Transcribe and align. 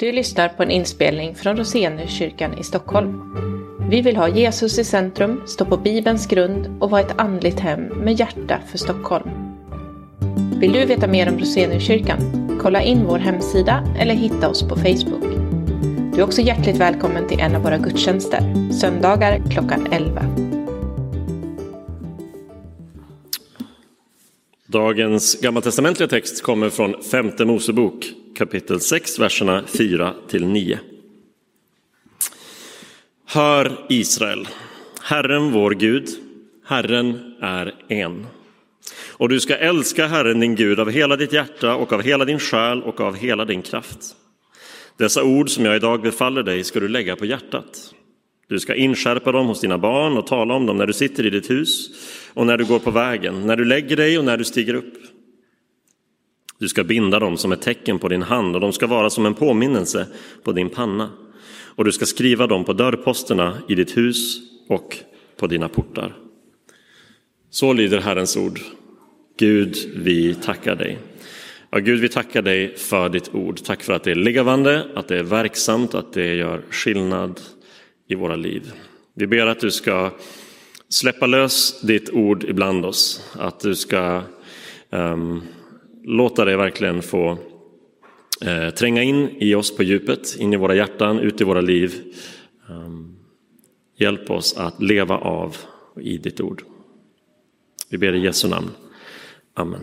Du 0.00 0.12
lyssnar 0.12 0.48
på 0.48 0.62
en 0.62 0.70
inspelning 0.70 1.34
från 1.34 1.56
Roseniuskyrkan 1.56 2.58
i 2.58 2.62
Stockholm. 2.62 3.34
Vi 3.90 4.00
vill 4.00 4.16
ha 4.16 4.28
Jesus 4.28 4.78
i 4.78 4.84
centrum, 4.84 5.42
stå 5.46 5.64
på 5.64 5.76
Bibelns 5.76 6.26
grund 6.26 6.76
och 6.80 6.90
vara 6.90 7.00
ett 7.00 7.18
andligt 7.20 7.60
hem 7.60 7.80
med 7.80 8.20
hjärta 8.20 8.58
för 8.66 8.78
Stockholm. 8.78 9.30
Vill 10.60 10.72
du 10.72 10.84
veta 10.84 11.06
mer 11.06 11.28
om 11.28 11.38
Roseniuskyrkan? 11.38 12.18
Kolla 12.62 12.82
in 12.82 13.04
vår 13.06 13.18
hemsida 13.18 13.84
eller 13.98 14.14
hitta 14.14 14.48
oss 14.48 14.62
på 14.62 14.76
Facebook. 14.76 15.24
Du 16.14 16.20
är 16.20 16.24
också 16.24 16.40
hjärtligt 16.40 16.76
välkommen 16.76 17.28
till 17.28 17.40
en 17.40 17.56
av 17.56 17.62
våra 17.62 17.78
gudstjänster, 17.78 18.72
söndagar 18.72 19.42
klockan 19.50 19.88
11. 19.92 20.57
Dagens 24.70 25.40
gammaltestamentliga 25.40 26.08
text 26.08 26.42
kommer 26.42 26.70
från 26.70 27.02
femte 27.02 27.44
Mosebok 27.44 28.12
kapitel 28.36 28.80
6, 28.80 29.18
verserna 29.18 29.64
4 29.66 30.14
till 30.28 30.46
9. 30.46 30.78
Hör 33.26 33.86
Israel, 33.88 34.48
Herren 35.02 35.52
vår 35.52 35.70
Gud, 35.70 36.08
Herren 36.66 37.34
är 37.40 37.74
en. 37.88 38.26
Och 39.10 39.28
du 39.28 39.40
ska 39.40 39.56
älska 39.56 40.06
Herren 40.06 40.40
din 40.40 40.54
Gud 40.54 40.80
av 40.80 40.90
hela 40.90 41.16
ditt 41.16 41.32
hjärta 41.32 41.74
och 41.74 41.92
av 41.92 42.02
hela 42.02 42.24
din 42.24 42.38
själ 42.38 42.82
och 42.82 43.00
av 43.00 43.16
hela 43.16 43.44
din 43.44 43.62
kraft. 43.62 43.98
Dessa 44.96 45.24
ord 45.24 45.50
som 45.50 45.64
jag 45.64 45.76
idag 45.76 46.02
befaller 46.02 46.42
dig 46.42 46.64
ska 46.64 46.80
du 46.80 46.88
lägga 46.88 47.16
på 47.16 47.24
hjärtat. 47.24 47.94
Du 48.48 48.60
ska 48.60 48.74
inskärpa 48.74 49.32
dem 49.32 49.46
hos 49.46 49.60
dina 49.60 49.78
barn 49.78 50.16
och 50.16 50.26
tala 50.26 50.54
om 50.54 50.66
dem 50.66 50.76
när 50.76 50.86
du 50.86 50.92
sitter 50.92 51.26
i 51.26 51.30
ditt 51.30 51.50
hus 51.50 51.90
och 52.38 52.46
när 52.46 52.56
du 52.56 52.64
går 52.64 52.78
på 52.78 52.90
vägen, 52.90 53.46
när 53.46 53.56
du 53.56 53.64
lägger 53.64 53.96
dig 53.96 54.18
och 54.18 54.24
när 54.24 54.36
du 54.36 54.44
stiger 54.44 54.74
upp. 54.74 54.94
Du 56.58 56.68
ska 56.68 56.84
binda 56.84 57.18
dem 57.18 57.36
som 57.36 57.52
ett 57.52 57.62
tecken 57.62 57.98
på 57.98 58.08
din 58.08 58.22
hand 58.22 58.54
och 58.54 58.60
de 58.60 58.72
ska 58.72 58.86
vara 58.86 59.10
som 59.10 59.26
en 59.26 59.34
påminnelse 59.34 60.06
på 60.42 60.52
din 60.52 60.70
panna. 60.70 61.10
Och 61.60 61.84
du 61.84 61.92
ska 61.92 62.06
skriva 62.06 62.46
dem 62.46 62.64
på 62.64 62.72
dörrposterna 62.72 63.58
i 63.68 63.74
ditt 63.74 63.96
hus 63.96 64.38
och 64.68 64.96
på 65.36 65.46
dina 65.46 65.68
portar. 65.68 66.16
Så 67.50 67.72
lyder 67.72 68.00
Herrens 68.00 68.36
ord. 68.36 68.60
Gud, 69.38 69.76
vi 69.96 70.34
tackar 70.34 70.76
dig. 70.76 70.98
Ja, 71.70 71.78
Gud, 71.78 72.00
vi 72.00 72.08
tackar 72.08 72.42
dig 72.42 72.76
för 72.76 73.08
ditt 73.08 73.34
ord. 73.34 73.62
Tack 73.64 73.82
för 73.82 73.92
att 73.92 74.04
det 74.04 74.10
är 74.10 74.14
levande, 74.14 74.86
att 74.94 75.08
det 75.08 75.18
är 75.18 75.22
verksamt, 75.22 75.94
att 75.94 76.12
det 76.12 76.34
gör 76.34 76.62
skillnad 76.70 77.40
i 78.08 78.14
våra 78.14 78.36
liv. 78.36 78.72
Vi 79.14 79.26
ber 79.26 79.46
att 79.46 79.60
du 79.60 79.70
ska 79.70 80.10
släppa 80.88 81.26
lös 81.26 81.80
ditt 81.80 82.10
ord 82.10 82.44
ibland 82.44 82.84
oss, 82.84 83.30
att 83.32 83.60
du 83.60 83.74
ska 83.74 84.22
um, 84.90 85.42
låta 86.04 86.44
det 86.44 86.56
verkligen 86.56 87.02
få 87.02 87.38
uh, 88.46 88.70
tränga 88.70 89.02
in 89.02 89.28
i 89.40 89.54
oss 89.54 89.76
på 89.76 89.82
djupet, 89.82 90.36
in 90.38 90.52
i 90.52 90.56
våra 90.56 90.74
hjärtan, 90.74 91.18
ut 91.18 91.40
i 91.40 91.44
våra 91.44 91.60
liv. 91.60 92.14
Um, 92.68 93.18
hjälp 93.96 94.30
oss 94.30 94.56
att 94.56 94.82
leva 94.82 95.18
av 95.18 95.56
och 95.94 96.02
i 96.02 96.18
ditt 96.18 96.40
ord. 96.40 96.62
Vi 97.88 97.98
ber 97.98 98.12
i 98.12 98.18
Jesu 98.18 98.48
namn. 98.48 98.70
Amen. 99.54 99.80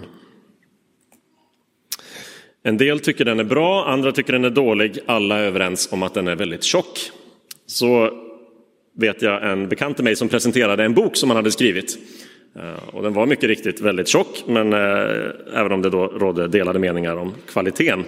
En 2.63 2.77
del 2.77 2.99
tycker 2.99 3.25
den 3.25 3.39
är 3.39 3.43
bra, 3.43 3.85
andra 3.85 4.11
tycker 4.11 4.33
den 4.33 4.45
är 4.45 4.49
dålig. 4.49 4.99
Alla 5.05 5.37
är 5.37 5.43
överens 5.43 5.91
om 5.91 6.03
att 6.03 6.13
den 6.13 6.27
är 6.27 6.35
väldigt 6.35 6.63
tjock. 6.63 7.11
Så 7.65 8.11
vet 8.97 9.21
jag 9.21 9.51
en 9.51 9.69
bekant 9.69 9.97
till 9.97 10.03
mig 10.03 10.15
som 10.15 10.29
presenterade 10.29 10.83
en 10.83 10.93
bok 10.93 11.15
som 11.15 11.29
han 11.29 11.37
hade 11.37 11.51
skrivit. 11.51 11.97
Eh, 12.55 12.89
och 12.95 13.03
den 13.03 13.13
var 13.13 13.25
mycket 13.25 13.49
riktigt 13.49 13.81
väldigt 13.81 14.07
tjock, 14.07 14.43
men 14.47 14.73
eh, 14.73 14.79
även 15.53 15.71
om 15.71 15.81
det 15.81 15.89
då 15.89 16.07
rådde 16.07 16.47
delade 16.47 16.79
meningar 16.79 17.15
om 17.15 17.33
kvaliteten. 17.47 18.05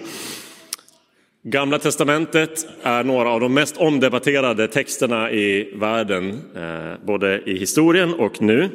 Gamla 1.42 1.78
testamentet 1.78 2.66
är 2.82 3.04
några 3.04 3.30
av 3.30 3.40
de 3.40 3.54
mest 3.54 3.76
omdebatterade 3.76 4.68
texterna 4.68 5.30
i 5.30 5.72
världen, 5.74 6.40
eh, 6.56 7.06
både 7.06 7.42
i 7.46 7.58
historien 7.58 8.14
och 8.14 8.42
nu. 8.42 8.68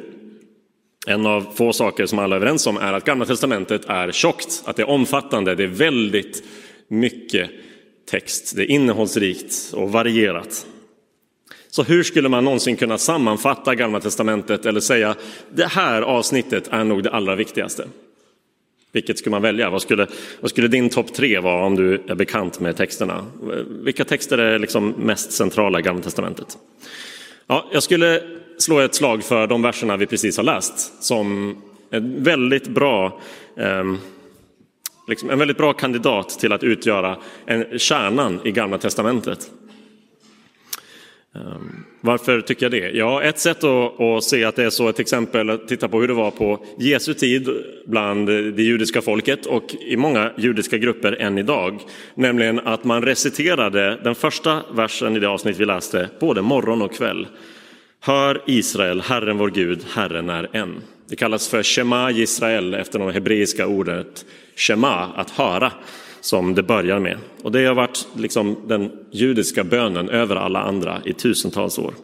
En 1.06 1.26
av 1.26 1.46
få 1.54 1.72
saker 1.72 2.06
som 2.06 2.18
alla 2.18 2.36
är 2.36 2.40
överens 2.40 2.66
om 2.66 2.76
är 2.76 2.92
att 2.92 3.04
Gamla 3.04 3.24
testamentet 3.24 3.84
är 3.88 4.12
tjockt, 4.12 4.62
att 4.64 4.76
det 4.76 4.82
är 4.82 4.88
omfattande, 4.88 5.54
det 5.54 5.64
är 5.64 5.68
väldigt 5.68 6.42
mycket 6.88 7.50
text. 8.10 8.56
Det 8.56 8.62
är 8.62 8.70
innehållsrikt 8.70 9.72
och 9.74 9.92
varierat. 9.92 10.66
Så 11.74 11.82
hur 11.82 12.02
skulle 12.02 12.28
man 12.28 12.44
någonsin 12.44 12.76
kunna 12.76 12.98
sammanfatta 12.98 13.74
Gamla 13.74 14.00
testamentet 14.00 14.66
eller 14.66 14.80
säga 14.80 15.14
det 15.50 15.66
här 15.66 16.02
avsnittet 16.02 16.68
är 16.70 16.84
nog 16.84 17.02
det 17.02 17.10
allra 17.10 17.34
viktigaste? 17.34 17.88
Vilket 18.92 19.18
skulle 19.18 19.30
man 19.30 19.42
välja? 19.42 19.70
Vad 19.70 19.82
skulle, 19.82 20.06
vad 20.40 20.50
skulle 20.50 20.68
din 20.68 20.90
topp 20.90 21.14
tre 21.14 21.40
vara 21.40 21.64
om 21.64 21.76
du 21.76 22.02
är 22.08 22.14
bekant 22.14 22.60
med 22.60 22.76
texterna? 22.76 23.26
Vilka 23.68 24.04
texter 24.04 24.38
är 24.38 24.58
liksom 24.58 24.94
mest 24.98 25.32
centrala 25.32 25.78
i 25.78 25.82
Gamla 25.82 26.02
testamentet? 26.02 26.58
Ja, 27.46 27.68
jag 27.72 27.82
skulle 27.82 28.22
slå 28.58 28.78
ett 28.78 28.94
slag 28.94 29.24
för 29.24 29.46
de 29.46 29.62
verserna 29.62 29.96
vi 29.96 30.06
precis 30.06 30.36
har 30.36 30.44
läst 30.44 31.02
som 31.04 31.56
en 31.90 32.22
väldigt 32.24 32.68
bra 32.68 33.20
eh, 33.56 33.94
liksom 35.08 35.30
en 35.30 35.38
väldigt 35.38 35.58
bra 35.58 35.72
kandidat 35.72 36.28
till 36.28 36.52
att 36.52 36.64
utgöra 36.64 37.16
en 37.46 37.78
kärnan 37.78 38.40
i 38.44 38.50
Gamla 38.50 38.78
testamentet. 38.78 39.50
Ehm, 41.34 41.84
varför 42.00 42.40
tycker 42.40 42.64
jag 42.64 42.72
det? 42.72 42.90
Ja, 42.90 43.22
ett 43.22 43.38
sätt 43.38 43.64
att, 43.64 44.00
att, 44.00 44.24
se 44.24 44.44
att 44.44 44.56
det 44.56 44.64
är 44.64 44.70
så, 44.70 44.92
till 44.92 45.02
exempel, 45.02 45.50
att 45.50 45.68
titta 45.68 45.88
på 45.88 46.00
hur 46.00 46.08
det 46.08 46.14
var 46.14 46.30
på 46.30 46.64
Jesu 46.78 47.14
tid 47.14 47.48
bland 47.86 48.26
det 48.26 48.62
judiska 48.62 49.02
folket 49.02 49.46
och 49.46 49.74
i 49.74 49.96
många 49.96 50.30
judiska 50.36 50.78
grupper 50.78 51.12
än 51.12 51.38
idag. 51.38 51.80
Nämligen 52.14 52.60
att 52.60 52.84
man 52.84 53.02
reciterade 53.02 54.00
den 54.04 54.14
första 54.14 54.62
versen 54.72 55.16
i 55.16 55.20
det 55.20 55.28
avsnitt 55.28 55.60
vi 55.60 55.64
läste 55.64 56.08
både 56.20 56.42
morgon 56.42 56.82
och 56.82 56.94
kväll. 56.94 57.26
Hör 58.00 58.42
Israel, 58.46 59.00
Herren 59.00 59.38
vår 59.38 59.50
Gud, 59.50 59.84
Herren 59.94 60.30
är 60.30 60.48
en. 60.52 60.74
Det 61.08 61.16
kallas 61.16 61.48
för 61.48 61.62
Shema 61.62 62.10
Israel 62.10 62.74
efter 62.74 62.98
det 62.98 63.12
hebreiska 63.12 63.66
ordet 63.66 64.24
Shema, 64.56 65.12
att 65.16 65.30
höra 65.30 65.72
som 66.24 66.54
det 66.54 66.62
börjar 66.62 66.98
med. 66.98 67.18
Och 67.42 67.52
det 67.52 67.66
har 67.66 67.74
varit 67.74 68.06
liksom 68.16 68.56
den 68.66 68.90
judiska 69.10 69.64
bönen 69.64 70.08
över 70.08 70.36
alla 70.36 70.60
andra 70.60 71.02
i 71.04 71.12
tusentals 71.12 71.78
år. 71.78 71.94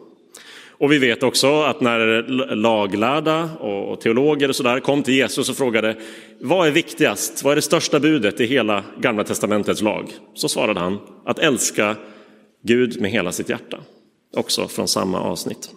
Och 0.69 0.91
vi 0.91 0.97
vet 0.97 1.23
också 1.23 1.61
att 1.61 1.81
när 1.81 2.23
laglärda 2.55 3.43
och 3.43 4.01
teologer 4.01 4.49
och 4.49 4.55
sådär 4.55 4.79
kom 4.79 5.03
till 5.03 5.13
Jesus 5.13 5.49
och 5.49 5.57
frågade 5.57 5.95
vad 6.39 6.67
är 6.67 6.71
viktigast, 6.71 7.43
vad 7.43 7.51
är 7.51 7.55
det 7.55 7.61
största 7.61 7.99
budet 7.99 8.39
i 8.39 8.45
hela 8.45 8.83
gamla 8.99 9.23
testamentets 9.23 9.81
lag? 9.81 10.11
Så 10.33 10.49
svarade 10.49 10.79
han 10.79 10.99
att 11.25 11.39
älska 11.39 11.95
Gud 12.63 13.01
med 13.01 13.11
hela 13.11 13.31
sitt 13.31 13.49
hjärta, 13.49 13.77
också 14.37 14.67
från 14.67 14.87
samma 14.87 15.19
avsnitt. 15.19 15.69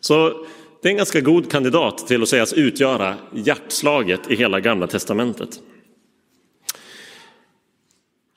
Så 0.00 0.46
det 0.82 0.88
är 0.88 0.90
en 0.90 0.96
ganska 0.96 1.20
god 1.20 1.50
kandidat 1.50 2.06
till 2.06 2.22
att 2.22 2.28
sägas 2.28 2.52
utgöra 2.52 3.14
hjärtslaget 3.34 4.20
i 4.30 4.36
hela 4.36 4.60
gamla 4.60 4.86
testamentet. 4.86 5.60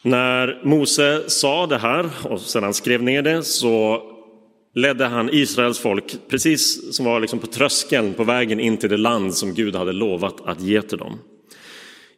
När 0.03 0.61
Mose 0.63 1.29
sa 1.29 1.67
det 1.67 1.77
här 1.77 2.09
och 2.23 2.41
sedan 2.41 2.73
skrev 2.73 3.03
ner 3.03 3.21
det 3.21 3.43
så 3.43 4.03
ledde 4.75 5.05
han 5.05 5.29
Israels 5.33 5.79
folk 5.79 6.15
precis 6.29 6.95
som 6.95 7.05
var 7.05 7.19
liksom 7.19 7.39
på 7.39 7.47
tröskeln 7.47 8.13
på 8.13 8.23
vägen 8.23 8.59
in 8.59 8.77
till 8.77 8.89
det 8.89 8.97
land 8.97 9.35
som 9.35 9.53
Gud 9.53 9.75
hade 9.75 9.91
lovat 9.91 10.35
att 10.45 10.61
ge 10.61 10.81
till 10.81 10.97
dem. 10.97 11.19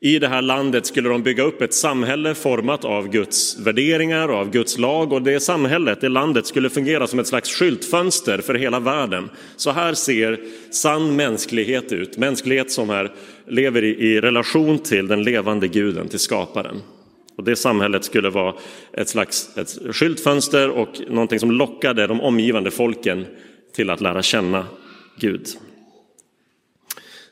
I 0.01 0.19
det 0.19 0.27
här 0.27 0.41
landet 0.41 0.85
skulle 0.85 1.09
de 1.09 1.23
bygga 1.23 1.43
upp 1.43 1.61
ett 1.61 1.73
samhälle 1.73 2.35
format 2.35 2.85
av 2.85 3.09
Guds 3.09 3.59
värderingar 3.59 4.27
och 4.27 4.37
av 4.37 4.49
Guds 4.51 4.77
lag 4.77 5.13
och 5.13 5.21
det 5.21 5.39
samhället, 5.39 6.01
det 6.01 6.09
landet 6.09 6.45
skulle 6.45 6.69
fungera 6.69 7.07
som 7.07 7.19
ett 7.19 7.27
slags 7.27 7.49
skyltfönster 7.49 8.37
för 8.37 8.53
hela 8.53 8.79
världen. 8.79 9.29
Så 9.55 9.71
här 9.71 9.93
ser 9.93 10.39
sann 10.71 11.15
mänsklighet 11.15 11.91
ut, 11.91 12.17
mänsklighet 12.17 12.71
som 12.71 12.89
här 12.89 13.11
lever 13.47 13.83
i, 13.83 14.21
relation 14.21 14.79
till 14.79 15.07
den 15.07 15.23
levande 15.23 15.67
guden, 15.67 16.07
till 16.07 16.19
skaparen. 16.19 16.81
Och 17.37 17.43
det 17.43 17.55
samhället 17.55 18.05
skulle 18.05 18.29
vara 18.29 18.53
ett 18.93 19.09
slags 19.09 19.57
ett 19.57 19.95
skyltfönster 19.95 20.69
och 20.69 20.89
någonting 21.09 21.39
som 21.39 21.51
lockade 21.51 22.07
de 22.07 22.21
omgivande 22.21 22.71
folken 22.71 23.25
till 23.75 23.89
att 23.89 24.01
lära 24.01 24.21
känna 24.21 24.65
Gud. 25.19 25.47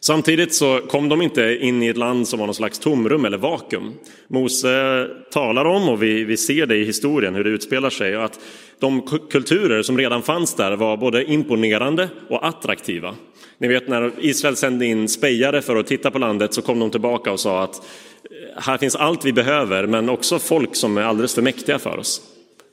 Samtidigt 0.03 0.53
så 0.53 0.79
kom 0.79 1.09
de 1.09 1.21
inte 1.21 1.57
in 1.61 1.83
i 1.83 1.87
ett 1.87 1.97
land 1.97 2.27
som 2.27 2.39
var 2.39 2.47
någon 2.47 2.55
slags 2.55 2.79
tomrum 2.79 3.25
eller 3.25 3.37
vakuum. 3.37 3.93
Mose 4.27 5.07
talar 5.31 5.65
om, 5.65 5.89
och 5.89 6.03
vi, 6.03 6.23
vi 6.23 6.37
ser 6.37 6.65
det 6.65 6.75
i 6.75 6.85
historien 6.85 7.35
hur 7.35 7.43
det 7.43 7.49
utspelar 7.49 7.89
sig, 7.89 8.15
att 8.15 8.39
de 8.79 9.01
kulturer 9.29 9.83
som 9.83 9.97
redan 9.97 10.21
fanns 10.21 10.55
där 10.55 10.75
var 10.75 10.97
både 10.97 11.23
imponerande 11.23 12.09
och 12.29 12.47
attraktiva. 12.47 13.15
Ni 13.61 13.67
vet 13.67 13.87
när 13.87 14.11
Israel 14.19 14.55
sände 14.55 14.85
in 14.85 15.07
spejare 15.07 15.61
för 15.61 15.75
att 15.75 15.87
titta 15.87 16.11
på 16.11 16.19
landet 16.19 16.53
så 16.53 16.61
kom 16.61 16.79
de 16.79 16.91
tillbaka 16.91 17.31
och 17.31 17.39
sa 17.39 17.63
att 17.63 17.75
eh, 17.75 18.61
här 18.63 18.77
finns 18.77 18.95
allt 18.95 19.25
vi 19.25 19.33
behöver 19.33 19.87
men 19.87 20.09
också 20.09 20.39
folk 20.39 20.75
som 20.75 20.97
är 20.97 21.01
alldeles 21.01 21.35
för 21.35 21.41
mäktiga 21.41 21.79
för 21.79 21.97
oss. 21.97 22.21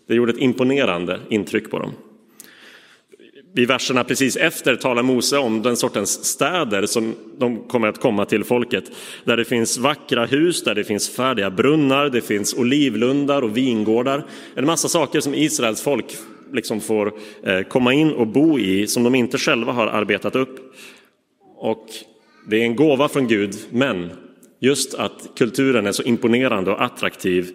Det 0.09 0.15
gjorde 0.15 0.33
ett 0.33 0.39
imponerande 0.39 1.21
intryck 1.29 1.71
på 1.71 1.79
dem. 1.79 1.93
I 3.57 3.65
verserna 3.65 4.05
precis 4.05 4.37
efter 4.37 4.77
talar 4.77 5.03
Mose 5.03 5.39
om 5.39 5.63
den 5.63 5.77
sortens 5.77 6.25
städer 6.25 6.87
som 6.87 7.15
de 7.39 7.69
kommer 7.69 7.89
att 7.89 8.01
komma 8.01 8.25
till 8.25 8.45
folket. 8.45 8.85
Där 9.25 9.37
det 9.37 9.45
finns 9.45 9.79
vackra 9.79 10.27
hus, 10.27 10.65
där 10.65 10.75
det 10.75 10.85
finns 10.85 11.11
färdiga 11.11 11.51
brunnar, 11.51 12.09
det 12.09 12.21
finns 12.21 12.55
olivlundar 12.55 13.43
och 13.43 13.57
vingårdar. 13.57 14.27
En 14.55 14.67
massa 14.67 14.89
saker 14.89 15.21
som 15.21 15.35
Israels 15.35 15.83
folk 15.83 16.07
liksom 16.53 16.81
får 16.81 17.13
eh, 17.43 17.63
komma 17.63 17.93
in 17.93 18.13
och 18.13 18.27
bo 18.27 18.59
i 18.59 18.87
som 18.87 19.03
de 19.03 19.15
inte 19.15 19.39
själva 19.39 19.73
har 19.73 19.87
arbetat 19.87 20.37
upp. 20.37 20.75
Och 21.57 21.87
det 22.51 22.61
är 22.61 22.65
en 22.65 22.77
gåva 22.77 23.09
från 23.09 23.29
Gud, 23.29 23.55
men 23.71 24.11
just 24.61 24.95
att 24.95 25.29
kulturen 25.37 25.87
är 25.87 25.93
så 25.93 26.03
imponerande 26.03 26.71
och 26.71 26.83
attraktiv 26.83 27.51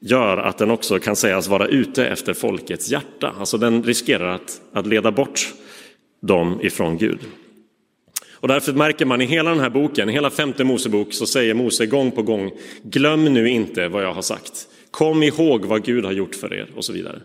gör 0.00 0.36
att 0.36 0.58
den 0.58 0.70
också 0.70 0.98
kan 0.98 1.16
sägas 1.16 1.48
vara 1.48 1.66
ute 1.66 2.06
efter 2.06 2.34
folkets 2.34 2.90
hjärta. 2.90 3.34
Alltså 3.38 3.58
den 3.58 3.82
riskerar 3.82 4.28
att, 4.28 4.60
att 4.72 4.86
leda 4.86 5.10
bort 5.10 5.54
dem 6.22 6.60
ifrån 6.62 6.98
Gud. 6.98 7.18
Och 8.32 8.48
därför 8.48 8.72
märker 8.72 9.04
man 9.04 9.20
i 9.20 9.24
hela 9.24 9.50
den 9.50 9.60
här 9.60 9.70
boken, 9.70 10.08
hela 10.08 10.30
femte 10.30 10.64
Mosebok, 10.64 11.12
så 11.12 11.26
säger 11.26 11.54
Mose 11.54 11.86
gång 11.86 12.10
på 12.10 12.22
gång, 12.22 12.50
glöm 12.82 13.24
nu 13.24 13.48
inte 13.48 13.88
vad 13.88 14.04
jag 14.04 14.14
har 14.14 14.22
sagt. 14.22 14.68
Kom 14.90 15.22
ihåg 15.22 15.64
vad 15.64 15.84
Gud 15.84 16.04
har 16.04 16.12
gjort 16.12 16.34
för 16.34 16.54
er 16.54 16.70
och 16.76 16.84
så 16.84 16.92
vidare. 16.92 17.20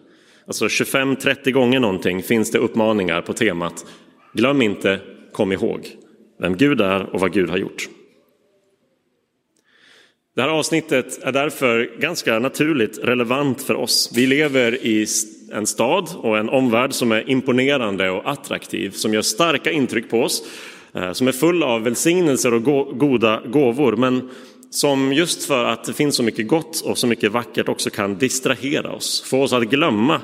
Alltså 0.51 0.67
25-30 0.67 1.51
gånger 1.51 1.79
någonting 1.79 2.23
finns 2.23 2.51
det 2.51 2.57
uppmaningar 2.57 3.21
på 3.21 3.33
temat, 3.33 3.85
glöm 4.33 4.61
inte, 4.61 4.99
kom 5.31 5.51
ihåg 5.51 5.89
vem 6.39 6.57
Gud 6.57 6.81
är 6.81 7.15
och 7.15 7.19
vad 7.19 7.33
Gud 7.33 7.49
har 7.49 7.57
gjort. 7.57 7.89
Det 10.35 10.41
här 10.41 10.49
avsnittet 10.49 11.23
är 11.23 11.31
därför 11.31 11.99
ganska 11.99 12.39
naturligt 12.39 12.99
relevant 13.03 13.61
för 13.61 13.75
oss. 13.75 14.11
Vi 14.15 14.27
lever 14.27 14.85
i 14.85 15.05
en 15.51 15.67
stad 15.67 16.09
och 16.17 16.37
en 16.37 16.49
omvärld 16.49 16.93
som 16.93 17.11
är 17.11 17.29
imponerande 17.29 18.09
och 18.09 18.31
attraktiv, 18.31 18.89
som 18.89 19.13
gör 19.13 19.21
starka 19.21 19.71
intryck 19.71 20.09
på 20.09 20.21
oss, 20.21 20.43
eh, 20.93 21.11
som 21.11 21.27
är 21.27 21.31
full 21.31 21.63
av 21.63 21.83
välsignelser 21.83 22.53
och 22.53 22.63
goda 22.99 23.41
gåvor, 23.45 23.95
men 23.95 24.29
som 24.71 25.13
just 25.13 25.43
för 25.43 25.65
att 25.65 25.83
det 25.83 25.93
finns 25.93 26.15
så 26.15 26.23
mycket 26.23 26.47
gott 26.47 26.81
och 26.81 26.97
så 26.97 27.07
mycket 27.07 27.31
vackert 27.31 27.69
också 27.69 27.89
kan 27.89 28.17
distrahera 28.17 28.91
oss, 28.91 29.21
få 29.21 29.43
oss 29.43 29.53
att 29.53 29.63
glömma 29.63 30.21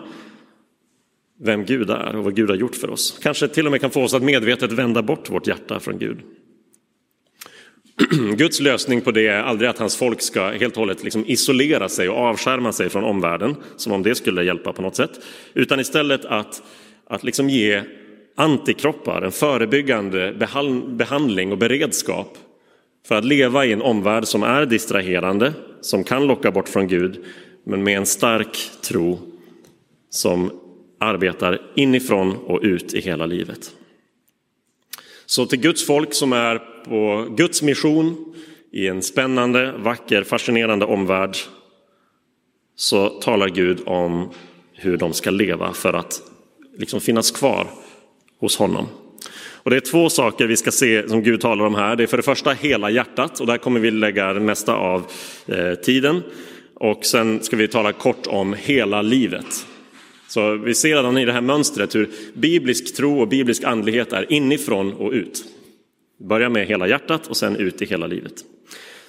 vem 1.40 1.66
Gud 1.66 1.90
är 1.90 2.16
och 2.16 2.24
vad 2.24 2.36
Gud 2.36 2.50
har 2.50 2.58
gjort 2.58 2.76
för 2.76 2.90
oss. 2.90 3.20
Kanske 3.22 3.48
till 3.48 3.66
och 3.66 3.72
med 3.72 3.82
kan 3.82 3.92
få 3.92 4.04
oss 4.04 4.14
att 4.14 4.24
medvetet 4.24 4.72
vända 4.72 5.02
bort 5.02 5.30
vårt 5.30 5.48
hjärta 5.48 5.80
från 5.80 6.00
Gud. 6.00 6.18
Guds 8.38 8.60
lösning 8.60 9.02
på 9.02 9.12
det 9.12 9.28
är 9.28 9.44
aldrig 9.44 9.70
att 9.70 9.78
hans 9.78 9.96
folk 9.96 10.22
ska 10.22 10.48
helt 10.48 10.74
och 10.74 10.80
hållet 10.80 11.04
liksom 11.04 11.26
isolera 11.26 11.90
sig 11.90 12.10
och 12.10 12.18
avskärma 12.18 12.72
sig 12.72 12.90
från 12.90 13.04
omvärlden, 13.04 13.56
som 13.76 13.92
om 13.92 14.04
det 14.04 14.16
skulle 14.16 14.44
hjälpa 14.44 14.74
på 14.74 14.82
något 14.82 14.96
sätt, 14.96 15.12
utan 15.54 15.80
istället 15.80 16.26
att, 16.26 16.62
att 17.08 17.24
liksom 17.24 17.50
ge 17.50 17.82
antikroppar, 18.36 19.22
en 19.22 19.32
förebyggande 19.32 20.34
behandling 20.88 21.52
och 21.52 21.58
beredskap 21.58 22.38
för 23.08 23.16
att 23.16 23.26
leva 23.26 23.66
i 23.66 23.74
en 23.74 23.82
omvärld 23.82 24.26
som 24.28 24.44
är 24.44 24.66
distraherande, 24.66 25.54
som 25.82 26.04
kan 26.04 26.28
locka 26.28 26.52
bort 26.52 26.70
från 26.70 26.88
Gud, 26.88 27.26
men 27.64 27.84
med 27.84 27.98
en 27.98 28.06
stark 28.06 28.58
tro 28.82 29.20
som 30.10 30.52
arbetar 31.00 31.62
inifrån 31.76 32.38
och 32.38 32.60
ut 32.64 32.94
i 32.94 33.02
hela 33.02 33.26
livet. 33.26 33.72
Så 35.26 35.46
till 35.46 35.60
Guds 35.60 35.86
folk 35.86 36.14
som 36.14 36.34
är 36.34 36.58
på 36.86 37.28
Guds 37.36 37.62
mission 37.62 38.36
i 38.72 38.88
en 38.88 39.02
spännande, 39.02 39.72
vacker, 39.78 40.24
fascinerande 40.24 40.86
omvärld 40.86 41.38
så 42.76 43.10
talar 43.10 43.50
Gud 43.50 43.82
om 43.86 44.30
hur 44.74 44.98
de 44.98 45.14
ska 45.14 45.30
leva 45.30 45.74
för 45.74 45.94
att 45.94 46.22
liksom 46.78 47.02
finnas 47.02 47.32
kvar 47.32 47.68
hos 48.40 48.58
honom. 48.58 48.88
Och 49.68 49.72
det 49.72 49.78
är 49.78 49.82
två 49.82 50.10
saker 50.10 50.48
vi 50.48 50.58
ska 50.58 50.72
se 50.72 51.10
som 51.10 51.24
Gud 51.24 51.42
talar 51.42 51.66
om 51.66 51.76
här. 51.76 51.96
Det 51.96 52.04
är 52.04 52.08
för 52.08 52.18
det 52.18 52.24
första 52.24 52.52
hela 52.52 52.90
hjärtat 52.90 53.40
och 53.40 53.48
där 53.48 53.58
kommer 53.58 53.80
vi 53.80 53.92
lägga 53.92 54.34
det 54.34 54.40
mesta 54.40 54.76
av 54.76 55.12
eh, 55.46 55.74
tiden. 55.74 56.24
Och 56.74 57.06
sen 57.06 57.44
ska 57.44 57.56
vi 57.56 57.68
tala 57.68 57.94
kort 57.94 58.28
om 58.28 58.54
hela 58.54 59.02
livet. 59.02 59.68
Så 60.28 60.56
vi 60.56 60.76
ser 60.76 60.96
redan 60.96 61.18
i 61.18 61.26
det 61.26 61.32
här 61.32 61.42
mönstret 61.42 61.96
hur 61.96 62.10
biblisk 62.34 62.96
tro 62.96 63.20
och 63.20 63.28
biblisk 63.28 63.64
andlighet 63.64 64.14
är 64.14 64.34
inifrån 64.34 64.94
och 64.94 65.12
ut. 65.12 65.46
Börja 66.20 66.50
med 66.50 66.68
hela 66.68 66.88
hjärtat 66.88 67.28
och 67.28 67.38
sen 67.38 67.56
ut 67.56 67.82
i 67.82 67.86
hela 67.86 68.08
livet. 68.08 68.34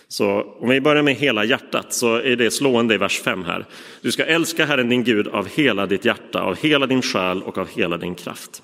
Så 0.08 0.56
om 0.60 0.68
vi 0.68 0.80
börjar 0.80 1.02
med 1.02 1.14
hela 1.14 1.44
hjärtat 1.44 1.92
så 1.94 2.16
är 2.16 2.36
det 2.36 2.50
slående 2.50 2.94
i 2.94 2.98
vers 2.98 3.20
5 3.20 3.44
här. 3.44 3.64
Du 4.02 4.12
ska 4.12 4.24
älska 4.24 4.64
Herren 4.64 4.88
din 4.88 5.04
Gud 5.04 5.28
av 5.28 5.48
hela 5.48 5.86
ditt 5.86 6.04
hjärta, 6.04 6.40
av 6.42 6.56
hela 6.56 6.86
din 6.86 7.02
själ 7.02 7.42
och 7.42 7.58
av 7.58 7.68
hela 7.68 7.96
din 7.96 8.14
kraft. 8.14 8.62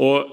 Och 0.00 0.26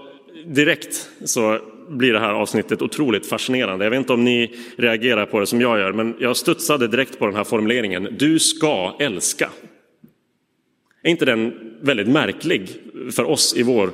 direkt 0.45 1.09
så 1.25 1.59
blir 1.89 2.13
det 2.13 2.19
här 2.19 2.33
avsnittet 2.33 2.81
otroligt 2.81 3.25
fascinerande. 3.25 3.85
Jag 3.85 3.89
vet 3.89 3.97
inte 3.97 4.13
om 4.13 4.23
ni 4.23 4.55
reagerar 4.77 5.25
på 5.25 5.39
det 5.39 5.45
som 5.45 5.61
jag 5.61 5.79
gör, 5.79 5.93
men 5.93 6.15
jag 6.19 6.37
studsade 6.37 6.87
direkt 6.87 7.19
på 7.19 7.25
den 7.25 7.35
här 7.35 7.43
formuleringen. 7.43 8.07
Du 8.19 8.39
ska 8.39 8.95
älska. 8.99 9.49
Är 11.03 11.09
inte 11.09 11.25
den 11.25 11.53
väldigt 11.81 12.07
märklig 12.07 12.69
för 13.11 13.23
oss 13.23 13.55
i 13.57 13.63
vår 13.63 13.91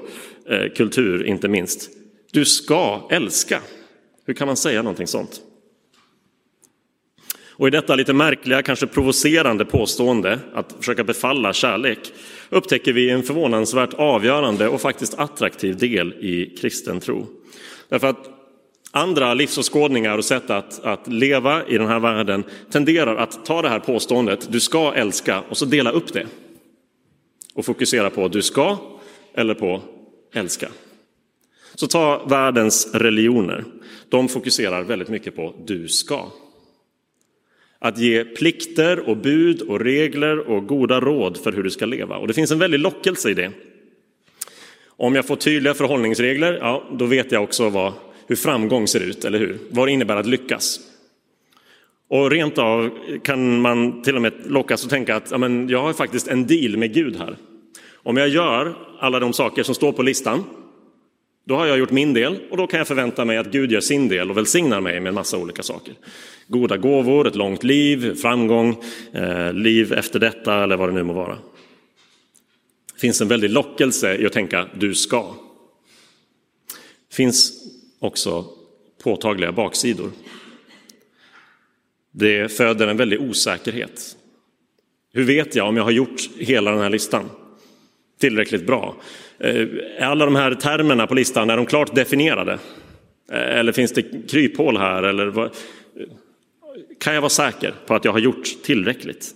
eh, 0.49 0.69
kultur, 0.75 1.25
inte 1.25 1.47
minst? 1.47 1.89
Du 2.31 2.45
ska 2.45 3.07
älska. 3.11 3.59
Hur 4.25 4.33
kan 4.33 4.47
man 4.47 4.57
säga 4.57 4.81
någonting 4.81 5.07
sånt? 5.07 5.41
Och 7.55 7.67
i 7.67 7.71
detta 7.71 7.95
lite 7.95 8.13
märkliga, 8.13 8.61
kanske 8.61 8.87
provocerande 8.87 9.65
påstående 9.65 10.39
att 10.53 10.75
försöka 10.79 11.03
befalla 11.03 11.53
kärlek 11.53 11.99
upptäcker 12.49 12.93
vi 12.93 13.09
en 13.09 13.23
förvånansvärt 13.23 13.93
avgörande 13.93 14.67
och 14.67 14.81
faktiskt 14.81 15.19
attraktiv 15.19 15.77
del 15.77 16.13
i 16.13 16.55
kristen 16.61 16.99
tro. 16.99 17.27
Därför 17.89 18.07
att 18.07 18.29
andra 18.91 19.33
livsåskådningar 19.33 20.17
och 20.17 20.25
sätt 20.25 20.49
att, 20.49 20.83
att 20.83 21.07
leva 21.07 21.67
i 21.67 21.77
den 21.77 21.87
här 21.87 21.99
världen 21.99 22.43
tenderar 22.71 23.15
att 23.15 23.45
ta 23.45 23.61
det 23.61 23.69
här 23.69 23.79
påståendet, 23.79 24.47
du 24.51 24.59
ska 24.59 24.93
älska, 24.93 25.41
och 25.49 25.57
så 25.57 25.65
dela 25.65 25.91
upp 25.91 26.13
det 26.13 26.27
och 27.53 27.65
fokusera 27.65 28.09
på 28.09 28.27
du 28.27 28.41
ska 28.41 28.77
eller 29.33 29.53
på 29.53 29.81
älska. 30.33 30.69
Så 31.75 31.87
ta 31.87 32.25
världens 32.25 32.93
religioner. 32.93 33.65
De 34.09 34.29
fokuserar 34.29 34.83
väldigt 34.83 35.09
mycket 35.09 35.35
på 35.35 35.55
du 35.65 35.87
ska. 35.87 36.31
Att 37.83 37.97
ge 37.97 38.25
plikter 38.25 39.09
och 39.09 39.17
bud 39.17 39.61
och 39.61 39.79
regler 39.79 40.39
och 40.39 40.67
goda 40.67 40.99
råd 40.99 41.37
för 41.37 41.51
hur 41.51 41.63
du 41.63 41.69
ska 41.69 41.85
leva. 41.85 42.17
Och 42.17 42.27
det 42.27 42.33
finns 42.33 42.51
en 42.51 42.59
väldig 42.59 42.79
lockelse 42.79 43.29
i 43.29 43.33
det. 43.33 43.51
Om 44.87 45.15
jag 45.15 45.27
får 45.27 45.35
tydliga 45.35 45.73
förhållningsregler, 45.73 46.57
ja, 46.61 46.83
då 46.91 47.05
vet 47.05 47.31
jag 47.31 47.43
också 47.43 47.69
vad, 47.69 47.93
hur 48.27 48.35
framgång 48.35 48.87
ser 48.87 48.99
ut, 48.99 49.25
eller 49.25 49.39
hur? 49.39 49.57
Vad 49.69 49.87
det 49.87 49.91
innebär 49.91 50.15
att 50.15 50.25
lyckas. 50.25 50.79
Och 52.09 52.31
rent 52.31 52.57
av 52.57 52.89
kan 53.23 53.61
man 53.61 54.01
till 54.01 54.15
och 54.15 54.21
med 54.21 54.33
lockas 54.45 54.83
att 54.83 54.89
tänka 54.89 55.15
att 55.15 55.31
ja, 55.31 55.37
men 55.37 55.69
jag 55.69 55.81
har 55.81 55.93
faktiskt 55.93 56.27
en 56.27 56.47
deal 56.47 56.77
med 56.77 56.93
Gud 56.93 57.15
här. 57.15 57.37
Om 57.93 58.17
jag 58.17 58.29
gör 58.29 58.75
alla 58.99 59.19
de 59.19 59.33
saker 59.33 59.63
som 59.63 59.75
står 59.75 59.91
på 59.91 60.03
listan, 60.03 60.43
då 61.45 61.55
har 61.55 61.65
jag 61.65 61.77
gjort 61.77 61.91
min 61.91 62.13
del 62.13 62.39
och 62.51 62.57
då 62.57 62.67
kan 62.67 62.77
jag 62.77 62.87
förvänta 62.87 63.25
mig 63.25 63.37
att 63.37 63.51
Gud 63.51 63.71
gör 63.71 63.81
sin 63.81 64.07
del 64.07 64.29
och 64.29 64.37
välsignar 64.37 64.81
mig 64.81 64.99
med 64.99 65.09
en 65.09 65.15
massa 65.15 65.37
olika 65.37 65.63
saker. 65.63 65.93
Goda 66.47 66.77
gåvor, 66.77 67.27
ett 67.27 67.35
långt 67.35 67.63
liv, 67.63 68.15
framgång, 68.15 68.83
eh, 69.13 69.53
liv 69.53 69.93
efter 69.93 70.19
detta 70.19 70.63
eller 70.63 70.77
vad 70.77 70.89
det 70.89 70.93
nu 70.93 71.03
må 71.03 71.13
vara. 71.13 71.37
Det 72.93 72.99
finns 72.99 73.21
en 73.21 73.27
väldig 73.27 73.49
lockelse 73.49 74.17
i 74.17 74.25
att 74.25 74.33
tänka 74.33 74.67
du 74.79 74.95
ska. 74.95 75.35
Det 77.09 77.15
finns 77.15 77.53
också 77.99 78.45
påtagliga 79.03 79.51
baksidor. 79.51 80.11
Det 82.11 82.51
föder 82.51 82.87
en 82.87 82.97
väldig 82.97 83.21
osäkerhet. 83.21 84.17
Hur 85.13 85.23
vet 85.23 85.55
jag 85.55 85.67
om 85.67 85.77
jag 85.77 85.83
har 85.83 85.91
gjort 85.91 86.21
hela 86.37 86.71
den 86.71 86.79
här 86.79 86.89
listan 86.89 87.29
tillräckligt 88.23 88.67
bra? 88.67 88.95
Är 89.37 90.01
alla 90.01 90.25
de 90.25 90.35
här 90.35 90.53
termerna 90.55 91.07
på 91.07 91.13
listan, 91.13 91.49
är 91.49 91.57
de 91.57 91.65
klart 91.65 91.95
definierade? 91.95 92.53
Eh, 93.31 93.59
eller 93.59 93.71
finns 93.71 93.91
det 93.91 94.29
kryphål 94.29 94.77
här? 94.77 95.03
Eller 95.03 95.25
vad? 95.25 95.49
Kan 96.99 97.13
jag 97.13 97.21
vara 97.21 97.29
säker 97.29 97.73
på 97.85 97.95
att 97.95 98.05
jag 98.05 98.11
har 98.11 98.19
gjort 98.19 98.43
tillräckligt? 98.63 99.31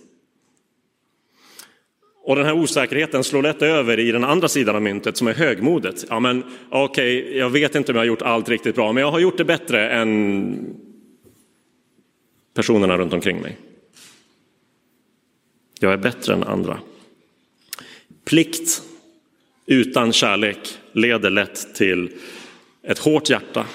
Och 2.24 2.36
den 2.36 2.44
här 2.44 2.52
osäkerheten 2.52 3.24
slår 3.24 3.42
lätt 3.42 3.62
över 3.62 3.98
i 3.98 4.12
den 4.12 4.24
andra 4.24 4.48
sidan 4.48 4.76
av 4.76 4.82
myntet 4.82 5.16
som 5.16 5.26
är 5.26 5.34
högmodet. 5.34 6.04
Ja, 6.08 6.20
men 6.20 6.44
okej, 6.70 7.22
okay, 7.22 7.38
jag 7.38 7.50
vet 7.50 7.74
inte 7.74 7.92
om 7.92 7.96
jag 7.96 8.00
har 8.00 8.06
gjort 8.06 8.22
allt 8.22 8.48
riktigt 8.48 8.74
bra, 8.74 8.92
men 8.92 9.00
jag 9.00 9.10
har 9.10 9.18
gjort 9.18 9.36
det 9.36 9.44
bättre 9.44 9.90
än 9.90 10.76
personerna 12.54 12.98
runt 12.98 13.12
omkring 13.12 13.40
mig. 13.40 13.58
Jag 15.80 15.92
är 15.92 15.96
bättre 15.96 16.34
än 16.34 16.44
andra. 16.44 16.78
Plikt 18.28 18.82
utan 19.66 20.12
kärlek 20.12 20.58
leder 20.92 21.30
lätt 21.30 21.74
till 21.74 22.10
ett 22.82 22.98
hårt 22.98 23.30
hjärta, 23.30 23.66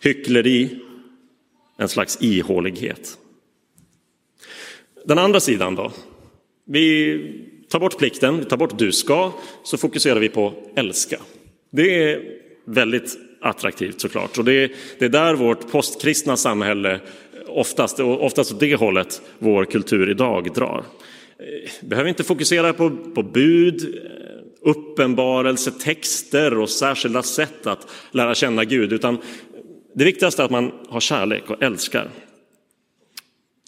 hyckleri, 0.00 0.78
en 1.76 1.88
slags 1.88 2.18
ihålighet. 2.20 3.18
Den 5.04 5.18
andra 5.18 5.40
sidan 5.40 5.74
då? 5.74 5.92
Vi 6.64 7.18
tar 7.68 7.80
bort 7.80 7.98
plikten, 7.98 8.38
vi 8.38 8.44
tar 8.44 8.56
bort 8.56 8.78
du 8.78 8.92
ska, 8.92 9.32
så 9.64 9.78
fokuserar 9.78 10.20
vi 10.20 10.28
på 10.28 10.54
älska. 10.76 11.20
Det 11.70 12.02
är 12.04 12.22
väldigt 12.64 13.18
attraktivt 13.40 14.00
såklart. 14.00 14.38
Och 14.38 14.44
det 14.44 14.52
är, 14.52 14.70
det 14.98 15.04
är 15.04 15.08
där 15.08 15.34
vårt 15.34 15.70
postkristna 15.70 16.36
samhälle 16.36 17.00
oftast, 17.46 18.00
oftast 18.00 18.52
åt 18.52 18.60
det 18.60 18.74
hållet 18.74 19.22
vår 19.38 19.64
kultur 19.64 20.10
idag 20.10 20.54
drar. 20.54 20.84
Eh, 21.42 21.70
behöver 21.80 22.08
inte 22.08 22.24
fokusera 22.24 22.72
på, 22.72 22.90
på 22.90 23.22
bud, 23.22 23.82
eh, 23.82 24.70
uppenbarelse, 24.70 25.70
texter 25.70 26.58
och 26.58 26.70
särskilda 26.70 27.22
sätt 27.22 27.66
att 27.66 27.86
lära 28.10 28.34
känna 28.34 28.64
Gud, 28.64 28.92
utan 28.92 29.18
det 29.94 30.04
viktigaste 30.04 30.42
är 30.42 30.44
att 30.44 30.50
man 30.50 30.72
har 30.88 31.00
kärlek 31.00 31.50
och 31.50 31.62
älskar. 31.62 32.10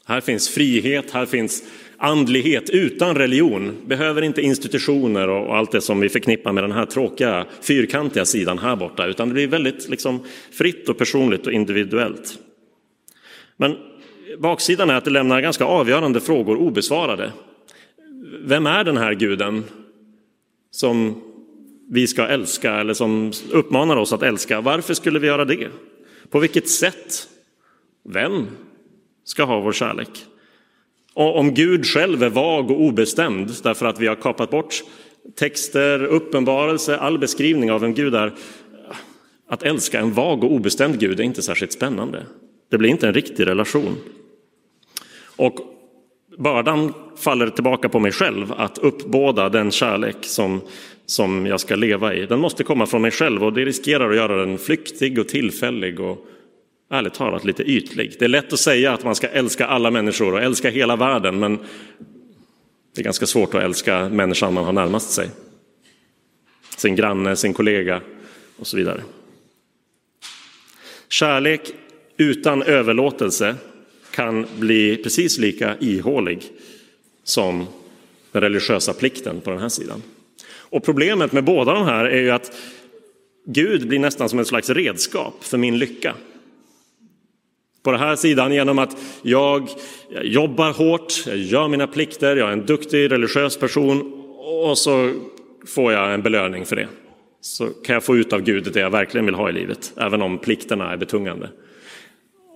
Här 0.06 0.20
finns 0.20 0.48
frihet, 0.48 1.10
här 1.10 1.26
finns 1.26 1.62
andlighet 1.96 2.70
utan 2.70 3.16
religion, 3.16 3.76
behöver 3.86 4.22
inte 4.22 4.42
institutioner 4.42 5.28
och 5.28 5.56
allt 5.56 5.72
det 5.72 5.80
som 5.80 6.00
vi 6.00 6.08
förknippar 6.08 6.52
med 6.52 6.64
den 6.64 6.72
här 6.72 6.86
tråkiga 6.86 7.46
fyrkantiga 7.60 8.24
sidan 8.24 8.58
här 8.58 8.76
borta, 8.76 9.06
utan 9.06 9.28
det 9.28 9.34
blir 9.34 9.48
väldigt 9.48 9.88
liksom 9.88 10.24
fritt 10.52 10.88
och 10.88 10.98
personligt 10.98 11.46
och 11.46 11.52
individuellt. 11.52 12.38
Men 13.56 13.76
baksidan 14.38 14.90
är 14.90 14.94
att 14.94 15.04
det 15.04 15.10
lämnar 15.10 15.40
ganska 15.40 15.64
avgörande 15.64 16.20
frågor 16.20 16.56
obesvarade. 16.56 17.32
Vem 18.40 18.66
är 18.66 18.84
den 18.84 18.96
här 18.96 19.14
guden 19.14 19.64
som 20.70 21.22
vi 21.90 22.06
ska 22.06 22.26
älska 22.26 22.74
eller 22.74 22.94
som 22.94 23.32
uppmanar 23.50 23.96
oss 23.96 24.12
att 24.12 24.22
älska? 24.22 24.60
Varför 24.60 24.94
skulle 24.94 25.18
vi 25.18 25.26
göra 25.26 25.44
det? 25.44 25.68
På 26.30 26.38
vilket 26.38 26.68
sätt? 26.68 27.28
Vem 28.04 28.46
ska 29.24 29.44
ha 29.44 29.60
vår 29.60 29.72
kärlek? 29.72 30.10
Och 31.14 31.38
om 31.38 31.54
Gud 31.54 31.86
själv 31.86 32.22
är 32.22 32.30
vag 32.30 32.70
och 32.70 32.80
obestämd 32.80 33.50
därför 33.62 33.86
att 33.86 34.00
vi 34.00 34.06
har 34.06 34.14
kapat 34.14 34.50
bort 34.50 34.82
texter, 35.34 36.04
uppenbarelse, 36.04 36.96
all 36.96 37.18
beskrivning 37.18 37.72
av 37.72 37.80
vem 37.80 37.94
Gud 37.94 38.14
är. 38.14 38.32
Att 39.48 39.62
älska 39.62 40.00
en 40.00 40.12
vag 40.12 40.44
och 40.44 40.52
obestämd 40.52 41.00
Gud 41.00 41.20
är 41.20 41.24
inte 41.24 41.42
särskilt 41.42 41.72
spännande. 41.72 42.26
Det 42.70 42.78
blir 42.78 42.90
inte 42.90 43.08
en 43.08 43.14
riktig 43.14 43.46
relation. 43.46 43.96
Och 45.36 45.73
bördan 46.38 46.94
faller 47.16 47.50
tillbaka 47.50 47.88
på 47.88 47.98
mig 47.98 48.12
själv 48.12 48.52
att 48.56 48.78
uppbåda 48.78 49.48
den 49.48 49.70
kärlek 49.70 50.16
som, 50.20 50.60
som 51.06 51.46
jag 51.46 51.60
ska 51.60 51.76
leva 51.76 52.14
i. 52.14 52.26
Den 52.26 52.40
måste 52.40 52.64
komma 52.64 52.86
från 52.86 53.02
mig 53.02 53.10
själv 53.10 53.44
och 53.44 53.52
det 53.52 53.64
riskerar 53.64 54.10
att 54.10 54.16
göra 54.16 54.36
den 54.36 54.58
flyktig 54.58 55.18
och 55.18 55.28
tillfällig 55.28 56.00
och 56.00 56.26
ärligt 56.90 57.14
talat 57.14 57.44
lite 57.44 57.62
ytlig. 57.62 58.16
Det 58.18 58.24
är 58.24 58.28
lätt 58.28 58.52
att 58.52 58.60
säga 58.60 58.92
att 58.92 59.04
man 59.04 59.14
ska 59.14 59.28
älska 59.28 59.66
alla 59.66 59.90
människor 59.90 60.32
och 60.32 60.42
älska 60.42 60.70
hela 60.70 60.96
världen, 60.96 61.38
men 61.38 61.58
det 62.94 63.00
är 63.00 63.04
ganska 63.04 63.26
svårt 63.26 63.54
att 63.54 63.62
älska 63.62 64.08
människan 64.08 64.54
man 64.54 64.64
har 64.64 64.72
närmast 64.72 65.10
sig. 65.10 65.30
Sin 66.76 66.96
granne, 66.96 67.36
sin 67.36 67.54
kollega 67.54 68.00
och 68.56 68.66
så 68.66 68.76
vidare. 68.76 69.02
Kärlek 71.08 71.60
utan 72.16 72.62
överlåtelse 72.62 73.56
kan 74.14 74.46
bli 74.58 74.96
precis 74.96 75.38
lika 75.38 75.76
ihålig 75.80 76.42
som 77.24 77.66
den 78.32 78.42
religiösa 78.42 78.92
plikten 78.92 79.40
på 79.40 79.50
den 79.50 79.58
här 79.58 79.68
sidan. 79.68 80.02
Och 80.56 80.84
problemet 80.84 81.32
med 81.32 81.44
båda 81.44 81.72
de 81.72 81.84
här 81.84 82.04
är 82.04 82.20
ju 82.20 82.30
att 82.30 82.56
Gud 83.46 83.88
blir 83.88 83.98
nästan 83.98 84.28
som 84.28 84.38
ett 84.38 84.46
slags 84.46 84.70
redskap 84.70 85.44
för 85.44 85.58
min 85.58 85.78
lycka 85.78 86.14
på 87.82 87.90
den 87.90 88.00
här 88.00 88.16
sidan 88.16 88.52
genom 88.52 88.78
att 88.78 88.96
jag 89.22 89.68
jobbar 90.22 90.72
hårt, 90.72 91.26
jag 91.26 91.36
gör 91.36 91.68
mina 91.68 91.86
plikter, 91.86 92.36
jag 92.36 92.48
är 92.48 92.52
en 92.52 92.66
duktig 92.66 93.12
religiös 93.12 93.56
person 93.56 94.12
och 94.38 94.78
så 94.78 95.12
får 95.66 95.92
jag 95.92 96.14
en 96.14 96.22
belöning 96.22 96.64
för 96.64 96.76
det. 96.76 96.88
Så 97.40 97.66
kan 97.66 97.94
jag 97.94 98.04
få 98.04 98.16
ut 98.16 98.32
av 98.32 98.40
Gud 98.40 98.70
det 98.72 98.80
jag 98.80 98.90
verkligen 98.90 99.26
vill 99.26 99.34
ha 99.34 99.48
i 99.48 99.52
livet, 99.52 99.92
även 99.96 100.22
om 100.22 100.38
plikterna 100.38 100.92
är 100.92 100.96
betungande. 100.96 101.48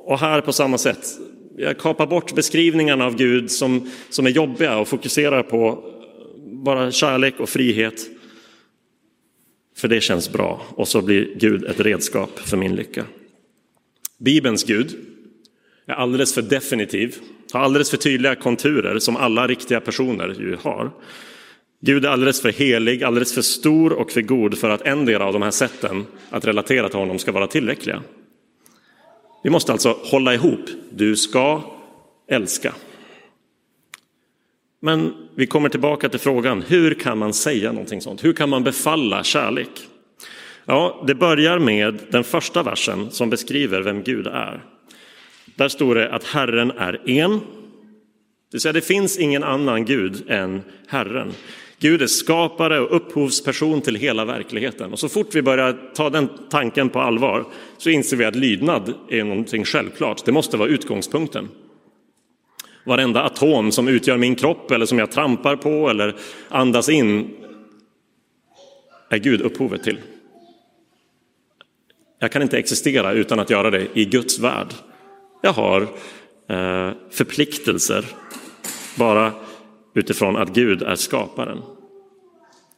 Och 0.05 0.19
här 0.19 0.41
på 0.41 0.53
samma 0.53 0.79
sätt, 0.79 1.19
jag 1.59 1.79
kapar 1.79 2.07
bort 2.07 2.35
beskrivningarna 2.35 3.07
av 3.07 3.17
Gud 3.17 3.51
som, 3.51 3.91
som 4.11 4.27
är 4.27 4.31
jobbiga 4.31 4.79
och 4.79 4.89
fokuserar 4.89 5.43
på 5.43 5.85
bara 6.47 6.93
kärlek 6.93 7.41
och 7.41 7.49
frihet. 7.49 8.07
För 9.77 9.89
det 9.89 10.01
känns 10.01 10.33
bra 10.33 10.63
och 10.71 10.89
så 10.89 11.03
blir 11.03 11.35
Gud 11.37 11.65
ett 11.65 11.81
redskap 11.81 12.39
för 12.39 12.57
min 12.57 12.77
lycka. 12.77 13.05
Bibelns 14.19 14.65
Gud 14.65 14.97
är 15.87 15.93
alldeles 15.93 16.35
för 16.35 16.43
definitiv, 16.43 17.17
har 17.53 17.61
alldeles 17.61 17.91
för 17.91 17.97
tydliga 17.97 18.35
konturer 18.35 18.99
som 18.99 19.17
alla 19.17 19.47
riktiga 19.47 19.81
personer 19.81 20.37
ju 20.39 20.57
har. 20.63 20.91
Gud 21.81 22.05
är 22.05 22.09
alldeles 22.09 22.43
för 22.43 22.53
helig, 22.53 23.05
alldeles 23.05 23.35
för 23.35 23.43
stor 23.43 23.93
och 23.93 24.11
för 24.11 24.23
god 24.23 24.59
för 24.59 24.71
att 24.71 24.83
en 24.83 25.23
av 25.23 25.33
de 25.33 25.43
här 25.43 25.51
sätten 25.51 26.07
att 26.31 26.45
relatera 26.45 26.89
till 26.89 26.99
honom 26.99 27.19
ska 27.19 27.33
vara 27.33 27.47
tillräckliga. 27.47 28.03
Vi 29.43 29.51
måste 29.51 29.73
alltså 29.73 29.99
hålla 30.05 30.35
ihop. 30.35 30.61
Du 30.91 31.17
ska 31.17 31.63
älska. 32.29 32.75
Men 34.81 35.15
vi 35.35 35.47
kommer 35.47 35.69
tillbaka 35.69 36.09
till 36.09 36.21
frågan, 36.21 36.63
hur 36.63 36.95
kan 36.95 37.19
man 37.19 37.33
säga 37.33 37.73
någonting 37.73 38.01
sånt? 38.01 38.25
Hur 38.25 38.33
kan 38.33 38.49
man 38.49 38.65
befalla 38.65 39.25
kärlek? 39.25 39.71
Ja, 40.65 41.05
det 41.07 41.15
börjar 41.15 41.59
med 41.59 41.99
den 42.11 42.25
första 42.25 42.63
versen 42.63 43.11
som 43.11 43.31
beskriver 43.31 43.83
vem 43.83 44.03
Gud 44.03 44.27
är. 44.27 44.65
Där 45.45 45.69
står 45.69 45.95
det 45.95 46.15
att 46.15 46.25
Herren 46.25 46.71
är 46.71 47.09
en. 47.09 47.31
Det 47.31 47.43
vill 48.53 48.61
säga 48.61 48.73
det 48.73 48.81
finns 48.81 49.19
ingen 49.19 49.45
annan 49.45 49.85
Gud 49.85 50.31
än 50.31 50.63
Herren. 50.87 51.33
Gud 51.81 52.03
är 52.03 52.07
skapare 52.07 52.81
och 52.81 52.97
upphovsperson 52.97 53.81
till 53.81 53.95
hela 53.95 54.25
verkligheten. 54.25 54.93
Och 54.93 54.99
så 54.99 55.09
fort 55.09 55.35
vi 55.35 55.43
börjar 55.43 55.79
ta 55.95 56.11
den 56.11 56.29
tanken 56.51 56.89
på 56.89 57.01
allvar 57.01 57.45
så 57.79 57.91
inser 57.91 58.17
vi 58.17 58.25
att 58.25 58.37
lydnad 58.37 58.95
är 59.09 59.25
någonting 59.25 59.65
självklart. 59.65 60.25
Det 60.25 60.33
måste 60.33 60.57
vara 60.57 60.69
utgångspunkten. 60.69 61.49
Varenda 62.85 63.23
atom 63.23 63.73
som 63.73 63.89
utgör 63.89 64.17
min 64.17 64.35
kropp 64.35 64.71
eller 64.71 64.87
som 64.87 64.99
jag 64.99 65.11
trampar 65.11 65.57
på 65.57 65.91
eller 65.91 66.17
andas 66.49 66.89
in 66.89 67.31
är 69.09 69.19
Gud 69.19 69.41
upphovet 69.41 69.83
till. 69.83 69.99
Jag 72.19 72.33
kan 72.33 72.43
inte 72.43 72.59
existera 72.59 73.13
utan 73.13 73.41
att 73.41 73.51
göra 73.51 73.71
det 73.71 73.87
i 73.95 74.05
Guds 74.05 74.39
värld. 74.39 74.69
Jag 75.43 75.53
har 75.53 75.83
eh, 76.49 76.93
förpliktelser 77.11 78.05
bara 78.97 79.33
utifrån 79.95 80.37
att 80.37 80.49
Gud 80.49 80.83
är 80.83 80.95
skaparen. 80.95 81.63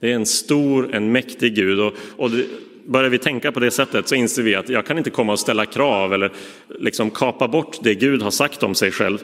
Det 0.00 0.10
är 0.10 0.14
en 0.14 0.26
stor, 0.26 0.94
en 0.94 1.12
mäktig 1.12 1.54
Gud 1.54 1.80
och, 1.80 1.92
och 2.16 2.30
det, 2.30 2.46
börjar 2.86 3.10
vi 3.10 3.18
tänka 3.18 3.52
på 3.52 3.60
det 3.60 3.70
sättet 3.70 4.08
så 4.08 4.14
inser 4.14 4.42
vi 4.42 4.54
att 4.54 4.68
jag 4.68 4.86
kan 4.86 4.98
inte 4.98 5.10
komma 5.10 5.32
och 5.32 5.38
ställa 5.38 5.66
krav 5.66 6.14
eller 6.14 6.32
liksom 6.68 7.10
kapa 7.10 7.48
bort 7.48 7.78
det 7.82 7.94
Gud 7.94 8.22
har 8.22 8.30
sagt 8.30 8.62
om 8.62 8.74
sig 8.74 8.90
själv. 8.90 9.18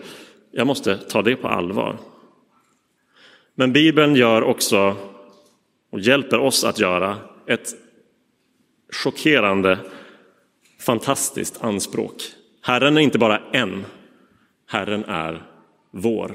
Jag 0.53 0.67
måste 0.67 0.99
ta 0.99 1.23
det 1.23 1.37
på 1.37 1.49
allvar. 1.49 1.99
Men 3.55 3.73
Bibeln 3.73 4.17
gör 4.17 4.43
också 4.43 4.97
och 5.91 6.01
hjälper 6.01 6.39
oss 6.39 6.65
att 6.65 6.79
göra 6.79 7.17
ett 7.47 7.75
chockerande, 8.93 9.79
fantastiskt 10.81 11.65
anspråk 11.65 12.23
Herren 12.67 12.97
är 12.97 13.01
inte 13.01 13.19
bara 13.19 13.41
en, 13.53 13.85
Herren 14.67 15.05
är 15.05 15.43
vår. 15.91 16.35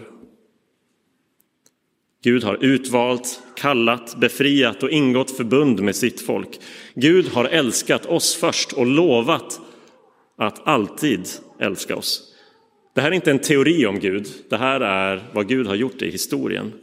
Gud 2.23 2.43
har 2.43 2.63
utvalt, 2.63 3.41
kallat, 3.55 4.15
befriat 4.19 4.83
och 4.83 4.89
ingått 4.89 5.31
förbund 5.31 5.79
med 5.79 5.95
sitt 5.95 6.21
folk. 6.21 6.59
Gud 6.95 7.27
har 7.27 7.45
älskat 7.45 8.05
oss 8.05 8.35
först 8.35 8.71
och 8.71 8.85
lovat 8.85 9.59
att 10.37 10.67
alltid 10.67 11.27
älska 11.59 11.95
oss. 11.95 12.21
Det 12.95 13.01
här 13.01 13.11
är 13.11 13.15
inte 13.15 13.31
en 13.31 13.39
teori 13.39 13.85
om 13.85 13.99
Gud, 13.99 14.27
det 14.49 14.57
här 14.57 14.81
är 14.81 15.23
vad 15.33 15.47
Gud 15.47 15.67
har 15.67 15.75
gjort 15.75 16.01
i 16.01 16.11
historien. 16.11 16.73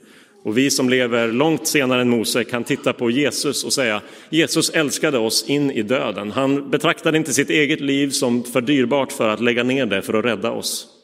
Och 0.42 0.58
vi 0.58 0.70
som 0.70 0.88
lever 0.88 1.32
långt 1.32 1.66
senare 1.66 2.00
än 2.00 2.08
Mose 2.08 2.44
kan 2.44 2.64
titta 2.64 2.92
på 2.92 3.10
Jesus 3.10 3.64
och 3.64 3.72
säga 3.72 4.02
Jesus 4.30 4.70
älskade 4.70 5.18
oss 5.18 5.48
in 5.48 5.70
i 5.70 5.82
döden. 5.82 6.30
Han 6.30 6.70
betraktade 6.70 7.18
inte 7.18 7.32
sitt 7.32 7.50
eget 7.50 7.80
liv 7.80 8.10
som 8.10 8.44
för 8.44 8.60
dyrbart 8.60 9.12
för 9.12 9.28
att 9.28 9.40
lägga 9.40 9.62
ner 9.62 9.86
det 9.86 10.02
för 10.02 10.14
att 10.14 10.24
rädda 10.24 10.50
oss. 10.50 10.97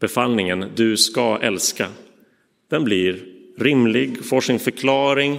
Befallningen 0.00 0.66
du 0.74 0.96
ska 0.96 1.38
älska, 1.42 1.88
den 2.70 2.84
blir 2.84 3.24
rimlig, 3.58 4.24
får 4.24 4.40
sin 4.40 4.58
förklaring 4.58 5.38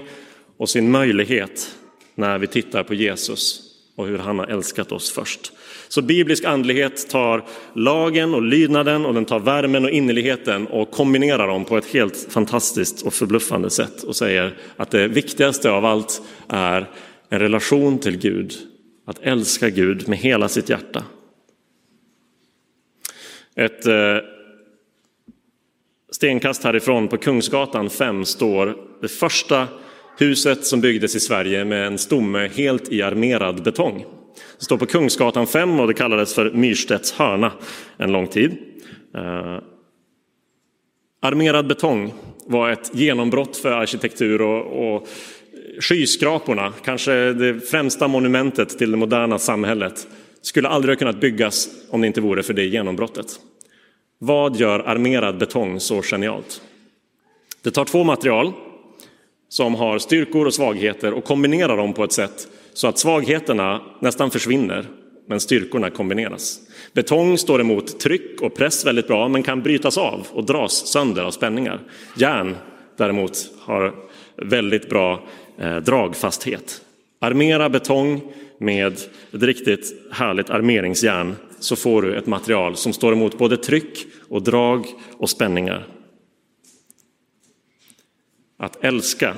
och 0.57 0.69
sin 0.69 0.91
möjlighet 0.91 1.75
när 2.15 2.38
vi 2.38 2.47
tittar 2.47 2.83
på 2.83 2.93
Jesus 2.93 3.62
och 3.95 4.07
hur 4.07 4.17
han 4.17 4.39
har 4.39 4.47
älskat 4.47 4.91
oss 4.91 5.12
först. 5.12 5.51
Så 5.88 6.01
biblisk 6.01 6.43
andlighet 6.43 7.09
tar 7.09 7.45
lagen 7.74 8.33
och 8.33 8.41
lydnaden 8.41 9.05
och 9.05 9.13
den 9.13 9.25
tar 9.25 9.39
värmen 9.39 9.85
och 9.85 9.91
innerligheten 9.91 10.67
och 10.67 10.91
kombinerar 10.91 11.47
dem 11.47 11.65
på 11.65 11.77
ett 11.77 11.85
helt 11.85 12.27
fantastiskt 12.29 13.01
och 13.01 13.13
förbluffande 13.13 13.69
sätt 13.69 14.03
och 14.03 14.15
säger 14.15 14.57
att 14.77 14.91
det 14.91 15.07
viktigaste 15.07 15.71
av 15.71 15.85
allt 15.85 16.21
är 16.47 16.89
en 17.29 17.39
relation 17.39 18.00
till 18.00 18.17
Gud, 18.17 18.53
att 19.05 19.19
älska 19.19 19.69
Gud 19.69 20.07
med 20.07 20.17
hela 20.17 20.50
sitt 20.50 20.69
hjärta. 20.69 21.03
Ett 23.55 23.85
eh, 23.85 24.17
stenkast 26.15 26.63
härifrån 26.63 27.07
på 27.07 27.17
Kungsgatan 27.17 27.89
5 27.89 28.25
står 28.25 28.75
det 29.01 29.07
första 29.07 29.67
huset 30.17 30.65
som 30.65 30.81
byggdes 30.81 31.15
i 31.15 31.19
Sverige 31.19 31.65
med 31.65 31.88
en 31.88 31.98
stomme 31.98 32.48
helt 32.48 32.91
i 32.91 33.01
armerad 33.01 33.63
betong. 33.63 34.05
Det 34.60 34.65
står 34.65 34.77
på 34.77 34.86
Kungsgatan 34.86 35.48
5 35.48 35.79
och 35.79 35.88
det 35.88 35.93
kallades 35.93 36.34
för 36.34 36.51
Myrstedts 36.51 37.13
hörna 37.13 37.51
en 37.98 38.12
lång 38.12 38.27
tid. 38.27 38.51
Eh, 39.15 39.57
armerad 41.22 41.67
betong 41.67 42.13
var 42.45 42.69
ett 42.69 42.91
genombrott 42.93 43.57
för 43.57 43.72
arkitektur 43.72 44.41
och, 44.41 44.95
och 44.95 45.07
skyskraporna, 45.79 46.74
kanske 46.84 47.13
det 47.34 47.60
främsta 47.60 48.07
monumentet 48.07 48.77
till 48.77 48.91
det 48.91 48.98
moderna 48.98 49.39
samhället, 49.39 50.07
skulle 50.41 50.67
aldrig 50.67 50.95
ha 50.95 51.00
kunnat 51.00 51.22
byggas 51.22 51.69
om 51.89 52.01
det 52.01 52.07
inte 52.07 52.22
vore 52.22 52.43
för 52.43 52.53
det 52.53 52.65
genombrottet. 52.65 53.27
Vad 54.19 54.55
gör 54.55 54.79
armerad 54.79 55.38
betong 55.38 55.79
så 55.79 56.01
genialt? 56.01 56.62
Det 57.62 57.72
tar 57.72 57.86
två 57.86 58.03
material 58.03 58.53
som 59.50 59.75
har 59.75 60.00
styrkor 60.00 60.45
och 60.45 60.53
svagheter 60.53 61.13
och 61.13 61.24
kombinerar 61.24 61.77
dem 61.77 61.93
på 61.93 62.03
ett 62.03 62.12
sätt 62.12 62.48
så 62.74 62.88
att 62.88 63.00
svagheterna 63.00 63.81
nästan 64.00 64.31
försvinner, 64.31 64.86
men 65.27 65.39
styrkorna 65.39 65.89
kombineras. 65.89 66.60
Betong 66.93 67.38
står 67.38 67.62
emot 67.62 68.00
tryck 68.00 68.41
och 68.41 68.55
press 68.55 68.86
väldigt 68.86 69.07
bra, 69.07 69.27
men 69.27 69.43
kan 69.43 69.62
brytas 69.62 69.98
av 69.98 70.27
och 70.31 70.45
dras 70.45 70.88
sönder 70.88 71.24
av 71.24 71.31
spänningar. 71.31 71.79
Järn 72.17 72.55
däremot 72.98 73.38
har 73.60 73.93
väldigt 74.36 74.89
bra 74.89 75.24
eh, 75.57 75.77
dragfasthet. 75.77 76.81
Armera 77.19 77.69
betong 77.69 78.22
med 78.57 78.93
ett 78.93 79.10
riktigt 79.31 79.93
härligt 80.12 80.50
armeringsjärn 80.50 81.36
så 81.65 81.75
får 81.75 82.01
du 82.01 82.15
ett 82.15 82.27
material 82.27 82.75
som 82.75 82.93
står 82.93 83.13
emot 83.13 83.38
både 83.38 83.57
tryck 83.57 84.07
och 84.29 84.41
drag 84.41 84.86
och 85.17 85.29
spänningar. 85.29 85.88
Att 88.57 88.84
älska, 88.84 89.36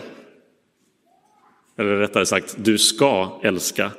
eller 1.77 1.96
rättare 1.96 2.25
sagt, 2.25 2.55
du 2.60 2.77
ska 2.77 3.39
älska. 3.43 3.91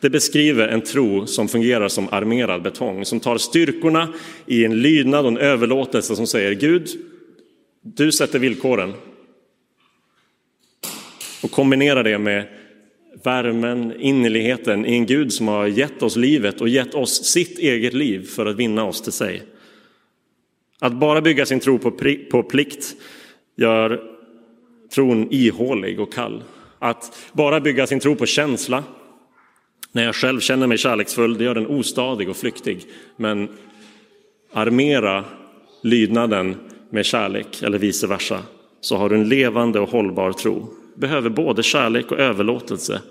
Det 0.00 0.10
beskriver 0.10 0.68
en 0.68 0.80
tro 0.80 1.26
som 1.26 1.48
fungerar 1.48 1.88
som 1.88 2.08
armerad 2.10 2.62
betong, 2.62 3.04
som 3.04 3.20
tar 3.20 3.38
styrkorna 3.38 4.14
i 4.46 4.64
en 4.64 4.82
lydnad 4.82 5.24
och 5.24 5.30
en 5.30 5.38
överlåtelse 5.38 6.16
som 6.16 6.26
säger 6.26 6.52
Gud, 6.52 6.88
du 7.82 8.12
sätter 8.12 8.38
villkoren. 8.38 8.94
Och 11.42 11.50
kombinerar 11.50 12.04
det 12.04 12.18
med 12.18 12.48
värmen, 13.22 14.00
innerligheten 14.00 14.86
i 14.86 14.94
en 14.94 15.06
Gud 15.06 15.32
som 15.32 15.48
har 15.48 15.66
gett 15.66 16.02
oss 16.02 16.16
livet 16.16 16.60
och 16.60 16.68
gett 16.68 16.94
oss 16.94 17.24
sitt 17.24 17.58
eget 17.58 17.94
liv 17.94 18.26
för 18.26 18.46
att 18.46 18.56
vinna 18.56 18.84
oss 18.84 19.02
till 19.02 19.12
sig. 19.12 19.42
Att 20.78 20.92
bara 20.92 21.20
bygga 21.20 21.46
sin 21.46 21.60
tro 21.60 21.78
på 22.30 22.42
plikt 22.42 22.96
gör 23.56 24.02
tron 24.94 25.28
ihålig 25.30 26.00
och 26.00 26.12
kall. 26.12 26.42
Att 26.78 27.30
bara 27.32 27.60
bygga 27.60 27.86
sin 27.86 28.00
tro 28.00 28.16
på 28.16 28.26
känsla, 28.26 28.84
när 29.92 30.04
jag 30.04 30.14
själv 30.14 30.40
känner 30.40 30.66
mig 30.66 30.78
kärleksfull, 30.78 31.38
det 31.38 31.44
gör 31.44 31.54
den 31.54 31.66
ostadig 31.66 32.28
och 32.28 32.36
flyktig. 32.36 32.84
Men 33.16 33.48
armera 34.52 35.24
lydnaden 35.82 36.56
med 36.90 37.06
kärlek 37.06 37.62
eller 37.62 37.78
vice 37.78 38.06
versa, 38.06 38.42
så 38.80 38.96
har 38.96 39.08
du 39.08 39.16
en 39.16 39.28
levande 39.28 39.80
och 39.80 39.90
hållbar 39.90 40.32
tro. 40.32 40.68
Behöver 40.96 41.30
både 41.30 41.62
kärlek 41.62 42.12
och 42.12 42.18
överlåtelse. 42.18 43.02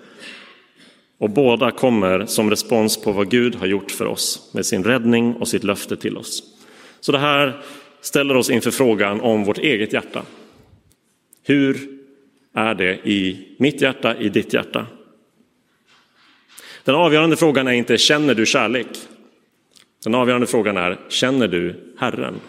Och 1.18 1.30
båda 1.30 1.72
kommer 1.72 2.26
som 2.26 2.50
respons 2.50 3.02
på 3.02 3.12
vad 3.12 3.30
Gud 3.30 3.56
har 3.56 3.68
gjort 3.68 3.92
för 3.92 4.06
oss 4.06 4.52
med 4.54 4.66
sin 4.66 4.84
räddning 4.84 5.34
och 5.34 5.48
sitt 5.48 5.64
löfte 5.64 5.96
till 5.96 6.18
oss. 6.18 6.44
Så 7.00 7.12
det 7.12 7.18
här 7.18 7.62
ställer 8.02 8.38
oss 8.38 8.50
inför 8.50 8.72
frågan 8.72 9.22
om 9.22 9.44
vårt 9.44 9.58
eget 9.58 9.94
hjärta. 9.94 10.24
Hur 11.44 11.78
är 12.54 12.76
det 12.76 13.08
i 13.08 13.48
mitt 13.60 13.82
hjärta, 13.82 14.18
i 14.18 14.30
ditt 14.30 14.54
hjärta? 14.54 14.88
Den 16.84 16.96
avgörande 16.96 17.36
frågan 17.36 17.68
är 17.68 17.72
inte 17.72 17.98
känner 17.98 18.36
du 18.36 18.46
kärlek? 18.46 18.88
Den 20.04 20.16
avgörande 20.16 20.48
frågan 20.48 20.78
är 20.78 21.00
känner 21.10 21.48
du 21.48 21.94
Herren 21.98 22.40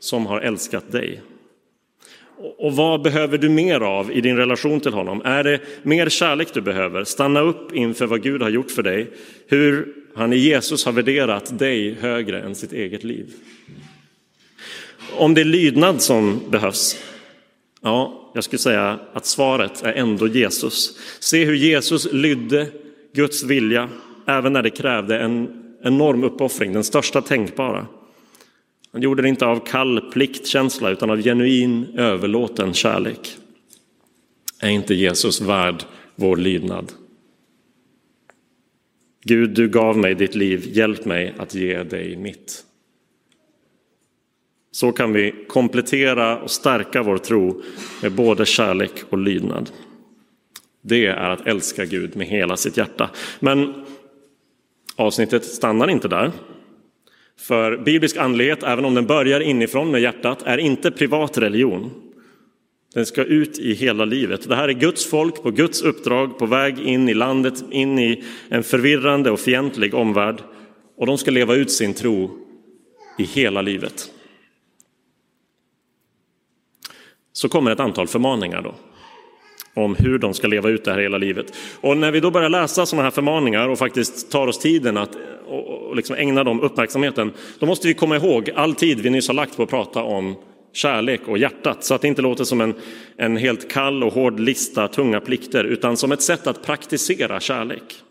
som 0.00 0.26
har 0.26 0.40
älskat 0.40 0.92
dig? 0.92 1.22
Och 2.58 2.76
vad 2.76 3.02
behöver 3.02 3.38
du 3.38 3.48
mer 3.48 3.80
av 3.80 4.12
i 4.12 4.20
din 4.20 4.36
relation 4.36 4.80
till 4.80 4.92
honom? 4.92 5.22
Är 5.24 5.44
det 5.44 5.60
mer 5.82 6.08
kärlek 6.08 6.48
du 6.54 6.60
behöver? 6.60 7.04
Stanna 7.04 7.40
upp 7.40 7.74
inför 7.74 8.06
vad 8.06 8.22
Gud 8.22 8.42
har 8.42 8.50
gjort 8.50 8.70
för 8.70 8.82
dig, 8.82 9.10
hur 9.46 9.94
han 10.14 10.32
i 10.32 10.36
Jesus 10.36 10.84
har 10.84 10.92
värderat 10.92 11.58
dig 11.58 11.94
högre 12.00 12.40
än 12.40 12.54
sitt 12.54 12.72
eget 12.72 13.04
liv. 13.04 13.32
Om 15.16 15.34
det 15.34 15.40
är 15.40 15.44
lydnad 15.44 16.02
som 16.02 16.40
behövs, 16.50 16.96
ja, 17.82 18.30
jag 18.34 18.44
skulle 18.44 18.58
säga 18.58 18.98
att 19.12 19.26
svaret 19.26 19.82
är 19.82 19.92
ändå 19.92 20.28
Jesus. 20.28 20.98
Se 21.20 21.44
hur 21.44 21.54
Jesus 21.54 22.12
lydde 22.12 22.66
Guds 23.14 23.42
vilja 23.42 23.88
även 24.26 24.52
när 24.52 24.62
det 24.62 24.70
krävde 24.70 25.18
en 25.18 25.64
enorm 25.82 26.24
uppoffring, 26.24 26.72
den 26.72 26.84
största 26.84 27.20
tänkbara. 27.20 27.86
Han 28.98 29.02
gjorde 29.02 29.22
det 29.22 29.28
inte 29.28 29.46
av 29.46 29.66
kall 29.66 30.00
pliktkänsla 30.00 30.90
utan 30.90 31.10
av 31.10 31.22
genuin 31.22 31.86
överlåten 31.94 32.74
kärlek. 32.74 33.36
Är 34.60 34.68
inte 34.68 34.94
Jesus 34.94 35.40
värd 35.40 35.84
vår 36.14 36.36
lydnad? 36.36 36.92
Gud, 39.24 39.50
du 39.50 39.68
gav 39.68 39.98
mig 39.98 40.14
ditt 40.14 40.34
liv, 40.34 40.68
hjälp 40.72 41.04
mig 41.04 41.34
att 41.38 41.54
ge 41.54 41.82
dig 41.82 42.16
mitt. 42.16 42.64
Så 44.70 44.92
kan 44.92 45.12
vi 45.12 45.34
komplettera 45.48 46.38
och 46.38 46.50
stärka 46.50 47.02
vår 47.02 47.18
tro 47.18 47.62
med 48.02 48.12
både 48.12 48.46
kärlek 48.46 48.92
och 49.10 49.18
lydnad. 49.18 49.70
Det 50.82 51.06
är 51.06 51.30
att 51.30 51.46
älska 51.46 51.84
Gud 51.84 52.16
med 52.16 52.26
hela 52.26 52.56
sitt 52.56 52.76
hjärta. 52.76 53.10
Men 53.40 53.84
avsnittet 54.96 55.44
stannar 55.44 55.90
inte 55.90 56.08
där. 56.08 56.32
För 57.38 57.76
biblisk 57.76 58.16
andlighet, 58.16 58.62
även 58.62 58.84
om 58.84 58.94
den 58.94 59.06
börjar 59.06 59.40
inifrån 59.40 59.90
med 59.90 60.00
hjärtat, 60.00 60.42
är 60.42 60.58
inte 60.58 60.90
privat 60.90 61.38
religion. 61.38 61.90
Den 62.94 63.06
ska 63.06 63.24
ut 63.24 63.58
i 63.58 63.74
hela 63.74 64.04
livet. 64.04 64.48
Det 64.48 64.56
här 64.56 64.68
är 64.68 64.72
Guds 64.72 65.06
folk 65.06 65.42
på 65.42 65.50
Guds 65.50 65.82
uppdrag 65.82 66.38
på 66.38 66.46
väg 66.46 66.78
in 66.78 67.08
i 67.08 67.14
landet, 67.14 67.64
in 67.70 67.98
i 67.98 68.24
en 68.48 68.62
förvirrande 68.62 69.30
och 69.30 69.40
fientlig 69.40 69.94
omvärld. 69.94 70.42
Och 70.96 71.06
de 71.06 71.18
ska 71.18 71.30
leva 71.30 71.54
ut 71.54 71.70
sin 71.70 71.94
tro 71.94 72.30
i 73.18 73.24
hela 73.24 73.62
livet. 73.62 74.10
Så 77.32 77.48
kommer 77.48 77.70
ett 77.70 77.80
antal 77.80 78.06
förmaningar 78.06 78.62
då 78.62 78.74
om 79.78 79.96
hur 79.98 80.18
de 80.18 80.34
ska 80.34 80.46
leva 80.46 80.68
ut 80.68 80.84
det 80.84 80.92
här 80.92 80.98
hela 80.98 81.18
livet. 81.18 81.46
Och 81.80 81.96
när 81.96 82.10
vi 82.10 82.20
då 82.20 82.30
börjar 82.30 82.48
läsa 82.48 82.86
sådana 82.86 83.04
här 83.04 83.10
förmaningar 83.10 83.68
och 83.68 83.78
faktiskt 83.78 84.30
tar 84.30 84.46
oss 84.46 84.58
tiden 84.58 84.96
att 84.96 85.10
och 85.48 85.96
liksom 85.96 86.16
ägna 86.16 86.44
dem 86.44 86.60
uppmärksamheten, 86.60 87.32
då 87.58 87.66
måste 87.66 87.88
vi 87.88 87.94
komma 87.94 88.16
ihåg 88.16 88.50
all 88.54 88.74
tid 88.74 89.00
vi 89.00 89.10
nyss 89.10 89.28
har 89.28 89.34
lagt 89.34 89.56
på 89.56 89.62
att 89.62 89.70
prata 89.70 90.02
om 90.02 90.36
kärlek 90.72 91.28
och 91.28 91.38
hjärtat, 91.38 91.84
så 91.84 91.94
att 91.94 92.00
det 92.00 92.08
inte 92.08 92.22
låter 92.22 92.44
som 92.44 92.60
en, 92.60 92.74
en 93.16 93.36
helt 93.36 93.70
kall 93.70 94.04
och 94.04 94.12
hård 94.12 94.40
lista 94.40 94.88
tunga 94.88 95.20
plikter, 95.20 95.64
utan 95.64 95.96
som 95.96 96.12
ett 96.12 96.22
sätt 96.22 96.46
att 96.46 96.62
praktisera 96.62 97.40
kärlek. 97.40 98.02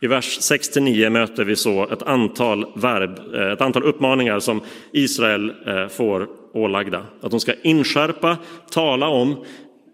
I 0.00 0.06
vers 0.06 0.38
6-9 0.40 1.10
möter 1.10 1.44
vi 1.44 1.56
så 1.56 1.88
ett 1.88 2.02
antal, 2.02 2.66
verb, 2.76 3.34
eh, 3.34 3.52
ett 3.52 3.60
antal 3.60 3.82
uppmaningar 3.82 4.40
som 4.40 4.60
Israel 4.92 5.52
eh, 5.66 5.88
får 5.88 6.28
ålagda. 6.52 7.06
Att 7.20 7.30
de 7.30 7.40
ska 7.40 7.54
inskärpa, 7.62 8.36
tala 8.70 9.08
om, 9.08 9.44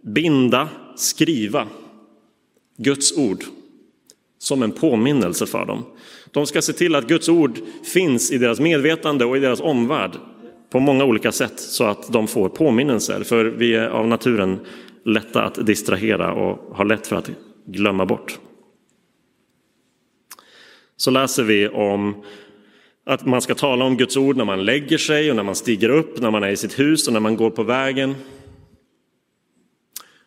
binda, 0.03 0.69
skriva 0.97 1.67
Guds 2.77 3.19
ord 3.19 3.45
som 4.39 4.63
en 4.63 4.73
påminnelse 4.73 5.47
för 5.47 5.67
dem. 5.67 5.85
De 6.31 6.47
ska 6.47 6.63
se 6.63 6.73
till 6.73 6.95
att 6.95 7.09
Guds 7.09 7.29
ord 7.29 7.59
finns 7.85 8.31
i 8.31 8.39
deras 8.39 8.61
medvetande 8.61 9.25
och 9.25 9.37
i 9.37 9.41
deras 9.41 9.61
omvärld 9.61 10.11
på 10.71 10.81
många 10.81 11.05
olika 11.05 11.33
sätt 11.33 11.61
så 11.61 11.85
att 11.85 12.13
de 12.13 12.27
får 12.27 12.49
påminnelser. 12.49 13.23
För 13.23 13.45
vi 13.45 13.75
är 13.75 13.89
av 13.89 14.09
naturen 14.09 14.61
lätta 15.05 15.43
att 15.43 15.67
distrahera 15.67 16.33
och 16.33 16.77
har 16.77 16.85
lätt 16.85 17.07
för 17.07 17.17
att 17.17 17.31
glömma 17.67 18.07
bort. 18.07 18.39
Så 21.01 21.11
läser 21.11 21.43
vi 21.43 21.69
om 21.69 22.23
att 23.07 23.27
man 23.27 23.43
ska 23.43 23.55
tala 23.55 23.85
om 23.85 23.97
Guds 23.97 24.17
ord 24.17 24.37
när 24.37 24.45
man 24.45 24.65
lägger 24.65 24.99
sig 24.99 25.31
och 25.31 25.37
när 25.37 25.43
man 25.43 25.55
stiger 25.55 25.89
upp, 25.89 26.21
när 26.21 26.31
man 26.31 26.43
är 26.43 26.51
i 26.51 26.57
sitt 26.57 26.79
hus 26.79 27.07
och 27.07 27.13
när 27.13 27.21
man 27.21 27.37
går 27.37 27.51
på 27.51 27.63
vägen. 27.63 28.15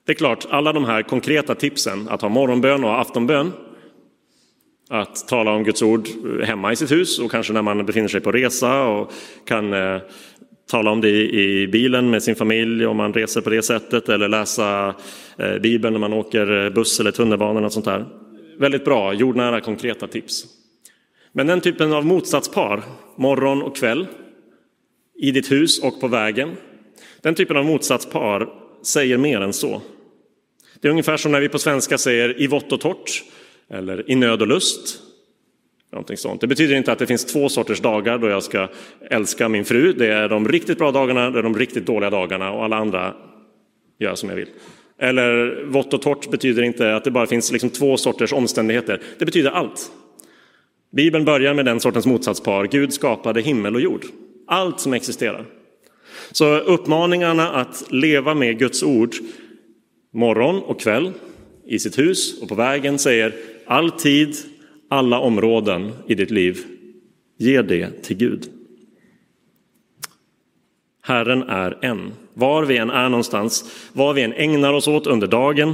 Det 0.06 0.12
är 0.12 0.16
klart, 0.16 0.46
alla 0.50 0.74
de 0.74 0.86
här 0.86 1.02
konkreta 1.02 1.56
tipsen, 1.56 2.08
att 2.10 2.22
ha 2.22 2.30
morgonbön 2.30 2.84
och 2.84 3.00
aftonbön, 3.00 3.52
att 4.90 5.28
tala 5.28 5.52
om 5.52 5.64
Guds 5.64 5.82
ord 5.82 6.08
hemma 6.44 6.72
i 6.72 6.76
sitt 6.76 6.92
hus 6.92 7.20
och 7.20 7.32
kanske 7.32 7.54
när 7.54 7.62
man 7.62 7.86
befinner 7.86 8.08
sig 8.08 8.22
på 8.22 8.32
resa 8.32 8.84
och 8.84 9.12
kan 9.46 9.74
eh, 9.74 10.02
tala 10.72 10.92
om 10.92 11.02
det 11.02 11.10
i, 11.10 11.68
bilen 11.68 12.10
med 12.10 12.24
sin 12.24 12.36
familj 12.36 12.86
om 12.86 12.98
man 12.98 13.14
reser 13.14 13.42
på 13.42 13.50
det 13.50 13.64
sättet 13.64 14.10
eller 14.10 14.28
läsa 14.28 14.96
eh, 15.38 15.58
Bibeln 15.58 15.94
när 15.94 16.00
man 16.00 16.14
åker 16.14 16.70
buss 16.70 17.00
eller 17.00 17.12
tunnelbana. 17.12 17.66
Och 17.66 17.74
sånt 17.74 17.86
där. 17.86 18.06
Väldigt 18.60 18.86
bra, 18.86 19.14
jordnära 19.14 19.62
konkreta 19.62 20.08
tips. 20.08 20.63
Men 21.36 21.48
den 21.48 21.62
typen 21.62 21.94
av 21.94 22.06
motsatspar, 22.06 22.84
morgon 23.16 23.62
och 23.62 23.76
kväll, 23.76 24.08
i 25.20 25.32
ditt 25.32 25.52
hus 25.52 25.84
och 25.84 26.02
på 26.02 26.08
vägen. 26.08 26.52
Den 27.22 27.36
typen 27.36 27.58
av 27.58 27.66
motsatspar 27.66 28.50
säger 28.84 29.18
mer 29.18 29.42
än 29.42 29.54
så. 29.54 29.82
Det 30.82 30.88
är 30.88 30.90
ungefär 30.90 31.18
som 31.18 31.32
när 31.32 31.42
vi 31.42 31.50
på 31.50 31.60
svenska 31.60 31.98
säger 31.98 32.42
i 32.42 32.48
vått 32.48 32.72
och 32.72 32.82
torrt 32.82 33.24
eller 33.70 34.12
i 34.12 34.16
nöd 34.16 34.42
och 34.42 34.48
lust. 34.48 35.00
Någonting 35.92 36.18
sånt. 36.18 36.42
Det 36.42 36.48
betyder 36.48 36.76
inte 36.76 36.92
att 36.92 37.00
det 37.00 37.08
finns 37.08 37.26
två 37.26 37.50
sorters 37.50 37.80
dagar 37.80 38.18
då 38.18 38.30
jag 38.30 38.44
ska 38.44 38.68
älska 39.10 39.50
min 39.50 39.66
fru. 39.66 39.94
Det 39.94 40.08
är 40.08 40.30
de 40.30 40.48
riktigt 40.48 40.78
bra 40.78 40.92
dagarna, 40.92 41.30
det 41.30 41.40
är 41.40 41.44
de 41.44 41.58
riktigt 41.58 41.86
dåliga 41.86 42.10
dagarna 42.10 42.52
och 42.52 42.64
alla 42.64 42.76
andra 42.76 43.16
gör 44.00 44.16
som 44.16 44.30
jag 44.30 44.36
vill. 44.36 44.50
Eller 45.00 45.64
vått 45.66 45.94
och 45.94 46.02
torrt 46.02 46.32
betyder 46.32 46.64
inte 46.64 46.96
att 46.96 47.04
det 47.04 47.12
bara 47.12 47.28
finns 47.28 47.52
liksom 47.52 47.70
två 47.70 47.98
sorters 47.98 48.34
omständigheter. 48.34 49.02
Det 49.20 49.26
betyder 49.26 49.52
allt. 49.52 49.92
Bibeln 50.96 51.26
börjar 51.26 51.54
med 51.54 51.66
den 51.66 51.80
sortens 51.80 52.06
motsatspar. 52.06 52.68
Gud 52.68 52.94
skapade 52.94 53.42
himmel 53.42 53.76
och 53.76 53.82
jord. 53.82 54.06
Allt 54.48 54.80
som 54.80 54.94
existerar. 54.94 55.46
Så 56.32 56.58
uppmaningarna 56.58 57.50
att 57.50 57.86
leva 57.90 58.34
med 58.34 58.60
Guds 58.60 58.84
ord 58.84 59.16
morgon 60.12 60.60
och 60.60 60.80
kväll 60.80 61.12
i 61.66 61.80
sitt 61.80 61.98
hus 62.00 62.42
och 62.42 62.50
på 62.50 62.56
vägen 62.56 63.00
säger 63.00 63.34
alltid, 63.66 64.36
alla 64.90 65.20
områden 65.20 65.92
i 66.08 66.16
ditt 66.16 66.32
liv, 66.32 66.60
ge 67.38 67.62
det 67.62 68.04
till 68.04 68.18
Gud. 68.18 68.50
Herren 71.02 71.44
är 71.44 71.78
en. 71.82 72.12
Var 72.34 72.64
vi 72.64 72.78
än 72.78 72.90
är 72.90 73.10
någonstans, 73.10 73.72
vad 73.94 74.16
vi 74.16 74.22
än 74.22 74.34
ägnar 74.34 74.74
oss 74.74 74.88
åt 74.88 75.08
under 75.08 75.28
dagen 75.28 75.74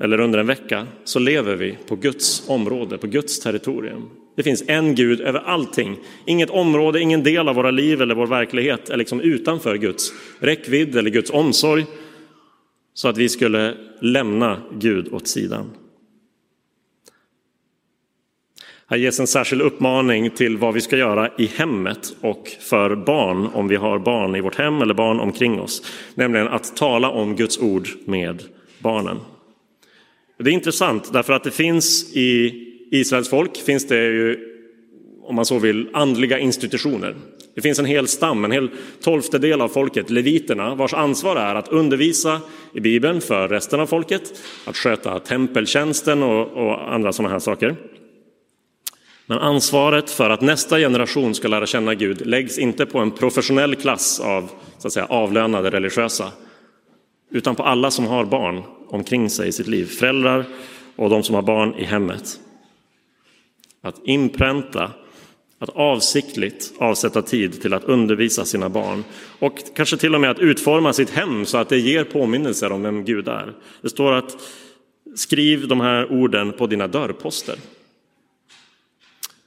eller 0.00 0.20
under 0.20 0.38
en 0.38 0.46
vecka, 0.46 0.86
så 1.04 1.18
lever 1.18 1.56
vi 1.56 1.78
på 1.88 1.96
Guds 1.96 2.48
område, 2.48 2.98
på 2.98 3.06
Guds 3.06 3.40
territorium. 3.40 4.10
Det 4.40 4.44
finns 4.44 4.64
en 4.66 4.94
Gud 4.94 5.20
över 5.20 5.40
allting. 5.40 5.98
Inget 6.24 6.50
område, 6.50 7.00
ingen 7.00 7.22
del 7.22 7.48
av 7.48 7.54
våra 7.54 7.70
liv 7.70 8.02
eller 8.02 8.14
vår 8.14 8.26
verklighet 8.26 8.90
är 8.90 8.96
liksom 8.96 9.20
utanför 9.20 9.76
Guds 9.76 10.12
räckvidd 10.38 10.96
eller 10.96 11.10
Guds 11.10 11.30
omsorg 11.30 11.86
så 12.94 13.08
att 13.08 13.16
vi 13.16 13.28
skulle 13.28 13.74
lämna 14.00 14.62
Gud 14.78 15.12
åt 15.12 15.28
sidan. 15.28 15.70
Här 18.86 18.96
ges 18.96 19.20
en 19.20 19.26
särskild 19.26 19.62
uppmaning 19.62 20.30
till 20.30 20.56
vad 20.56 20.74
vi 20.74 20.80
ska 20.80 20.96
göra 20.96 21.30
i 21.38 21.46
hemmet 21.46 22.16
och 22.20 22.48
för 22.60 22.96
barn 22.96 23.46
om 23.46 23.68
vi 23.68 23.76
har 23.76 23.98
barn 23.98 24.36
i 24.36 24.40
vårt 24.40 24.56
hem 24.56 24.82
eller 24.82 24.94
barn 24.94 25.20
omkring 25.20 25.60
oss. 25.60 25.82
Nämligen 26.14 26.48
att 26.48 26.76
tala 26.76 27.10
om 27.10 27.36
Guds 27.36 27.58
ord 27.58 27.88
med 28.04 28.42
barnen. 28.78 29.18
Det 30.38 30.50
är 30.50 30.54
intressant 30.54 31.12
därför 31.12 31.32
att 31.32 31.44
det 31.44 31.50
finns 31.50 32.16
i 32.16 32.66
Israels 32.90 33.28
folk 33.28 33.56
finns 33.56 33.86
det 33.86 34.04
ju, 34.04 34.38
om 35.22 35.36
man 35.36 35.44
så 35.44 35.58
vill, 35.58 35.88
andliga 35.92 36.38
institutioner. 36.38 37.14
Det 37.54 37.60
finns 37.60 37.78
en 37.78 37.84
hel 37.84 38.08
stam, 38.08 38.44
en 38.44 38.52
hel 38.52 38.70
tolfte 39.00 39.38
del 39.38 39.60
av 39.60 39.68
folket, 39.68 40.10
leviterna, 40.10 40.74
vars 40.74 40.94
ansvar 40.94 41.36
är 41.36 41.54
att 41.54 41.68
undervisa 41.68 42.40
i 42.74 42.80
Bibeln 42.80 43.20
för 43.20 43.48
resten 43.48 43.80
av 43.80 43.86
folket, 43.86 44.22
att 44.64 44.76
sköta 44.76 45.18
tempeltjänsten 45.18 46.22
och, 46.22 46.46
och 46.46 46.92
andra 46.94 47.12
sådana 47.12 47.32
här 47.32 47.38
saker. 47.38 47.76
Men 49.26 49.38
ansvaret 49.38 50.10
för 50.10 50.30
att 50.30 50.40
nästa 50.40 50.78
generation 50.78 51.34
ska 51.34 51.48
lära 51.48 51.66
känna 51.66 51.94
Gud 51.94 52.26
läggs 52.26 52.58
inte 52.58 52.86
på 52.86 52.98
en 52.98 53.10
professionell 53.10 53.74
klass 53.74 54.20
av 54.20 54.50
så 54.78 54.86
att 54.86 54.92
säga, 54.92 55.06
avlönade 55.06 55.70
religiösa, 55.70 56.32
utan 57.30 57.54
på 57.54 57.62
alla 57.62 57.90
som 57.90 58.06
har 58.06 58.24
barn 58.24 58.62
omkring 58.88 59.30
sig 59.30 59.48
i 59.48 59.52
sitt 59.52 59.66
liv, 59.66 59.86
föräldrar 59.86 60.44
och 60.96 61.10
de 61.10 61.22
som 61.22 61.34
har 61.34 61.42
barn 61.42 61.74
i 61.74 61.84
hemmet. 61.84 62.40
Att 63.82 64.00
inpränta, 64.04 64.90
att 65.58 65.70
avsiktligt 65.70 66.72
avsätta 66.78 67.22
tid 67.22 67.62
till 67.62 67.74
att 67.74 67.84
undervisa 67.84 68.44
sina 68.44 68.68
barn 68.68 69.04
och 69.38 69.58
kanske 69.76 69.96
till 69.96 70.14
och 70.14 70.20
med 70.20 70.30
att 70.30 70.38
utforma 70.38 70.92
sitt 70.92 71.10
hem 71.10 71.46
så 71.46 71.58
att 71.58 71.68
det 71.68 71.78
ger 71.78 72.04
påminnelser 72.04 72.72
om 72.72 72.82
vem 72.82 73.04
Gud 73.04 73.28
är. 73.28 73.52
Det 73.82 73.88
står 73.88 74.12
att 74.12 74.36
skriv 75.14 75.68
de 75.68 75.80
här 75.80 76.12
orden 76.12 76.52
på 76.52 76.66
dina 76.66 76.88
dörrposter. 76.88 77.56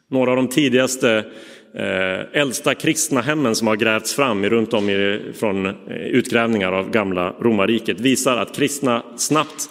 Några 0.08 0.32
av 0.32 0.38
de 0.38 0.48
tidigaste 0.48 1.26
eh, 1.74 2.42
äldsta 2.42 2.76
kristna 2.76 3.22
hemmen 3.22 3.56
som 3.56 3.68
har 3.68 3.76
grävts 3.76 4.14
fram 4.14 4.46
runt 4.46 4.74
om 4.74 4.90
i, 4.90 5.22
från 5.36 5.66
eh, 5.66 5.74
utgrävningar 5.98 6.72
av 6.72 6.90
gamla 6.90 7.32
romarriket 7.40 8.00
visar 8.00 8.38
att 8.38 8.56
kristna 8.56 9.04
snabbt 9.18 9.70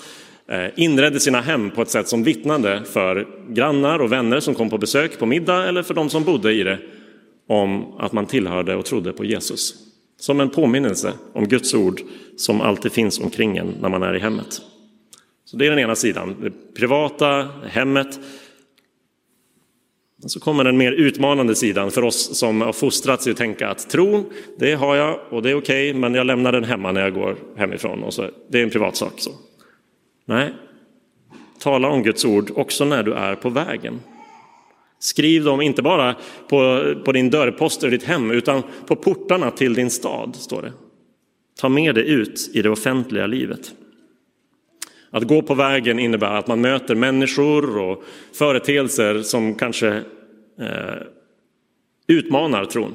Eh, 0.48 0.70
inredde 0.76 1.20
sina 1.20 1.40
hem 1.40 1.70
på 1.70 1.82
ett 1.82 1.90
sätt 1.90 2.08
som 2.08 2.24
vittnade 2.24 2.82
för 2.84 3.26
grannar 3.48 3.98
och 3.98 4.12
vänner 4.12 4.40
som 4.40 4.54
kom 4.54 4.70
på 4.70 4.78
besök 4.78 5.18
på 5.18 5.26
middag 5.26 5.68
eller 5.68 5.82
för 5.82 5.94
de 5.94 6.10
som 6.10 6.24
bodde 6.24 6.52
i 6.52 6.62
det 6.62 6.78
om 7.48 7.94
att 7.98 8.12
man 8.12 8.26
tillhörde 8.26 8.76
och 8.76 8.84
trodde 8.84 9.12
på 9.12 9.24
Jesus. 9.24 9.74
Som 10.20 10.40
en 10.40 10.50
påminnelse 10.50 11.12
om 11.32 11.48
Guds 11.48 11.74
ord 11.74 12.00
som 12.36 12.60
alltid 12.60 12.92
finns 12.92 13.20
omkring 13.20 13.56
en 13.56 13.74
när 13.80 13.88
man 13.88 14.02
är 14.02 14.16
i 14.16 14.18
hemmet. 14.18 14.60
Så 15.44 15.56
det 15.56 15.66
är 15.66 15.70
den 15.70 15.78
ena 15.78 15.94
sidan, 15.94 16.36
det 16.40 16.74
privata 16.74 17.48
hemmet 17.66 18.20
så 20.26 20.40
kommer 20.40 20.64
den 20.64 20.76
mer 20.76 20.92
utmanande 20.92 21.54
sidan 21.54 21.90
för 21.90 22.04
oss 22.04 22.38
som 22.38 22.60
har 22.60 22.72
fostrats 22.72 23.26
i 23.26 23.30
att 23.30 23.36
tänka 23.36 23.68
att 23.68 23.90
tro, 23.90 24.24
det 24.58 24.74
har 24.74 24.96
jag 24.96 25.20
och 25.30 25.42
det 25.42 25.50
är 25.50 25.54
okej, 25.54 25.90
okay, 25.90 26.00
men 26.00 26.14
jag 26.14 26.26
lämnar 26.26 26.52
den 26.52 26.64
hemma 26.64 26.92
när 26.92 27.00
jag 27.00 27.14
går 27.14 27.36
hemifrån. 27.56 28.02
Och 28.02 28.14
så, 28.14 28.30
det 28.48 28.58
är 28.58 28.62
en 28.62 28.70
privat 28.70 28.96
sak. 28.96 29.12
Så. 29.16 29.30
Nej, 30.24 30.52
tala 31.58 31.88
om 31.88 32.02
Guds 32.02 32.24
ord 32.24 32.50
också 32.54 32.84
när 32.84 33.02
du 33.02 33.14
är 33.14 33.34
på 33.34 33.50
vägen. 33.50 34.00
Skriv 34.98 35.44
dem 35.44 35.60
inte 35.60 35.82
bara 35.82 36.16
på, 36.48 36.94
på 37.04 37.12
din 37.12 37.30
dörrposter 37.30 37.88
i 37.88 37.90
ditt 37.90 38.04
hem, 38.04 38.30
utan 38.30 38.62
på 38.86 38.96
portarna 38.96 39.50
till 39.50 39.74
din 39.74 39.90
stad, 39.90 40.36
står 40.36 40.62
det. 40.62 40.72
Ta 41.60 41.68
med 41.68 41.94
det 41.94 42.02
ut 42.02 42.50
i 42.54 42.62
det 42.62 42.70
offentliga 42.70 43.26
livet. 43.26 43.74
Att 45.10 45.22
gå 45.22 45.42
på 45.42 45.54
vägen 45.54 45.98
innebär 45.98 46.34
att 46.34 46.46
man 46.46 46.60
möter 46.60 46.94
människor 46.94 47.78
och 47.78 48.04
företeelser 48.32 49.22
som 49.22 49.54
kanske 49.54 49.88
eh, 50.60 51.02
utmanar 52.06 52.64
tron. 52.64 52.94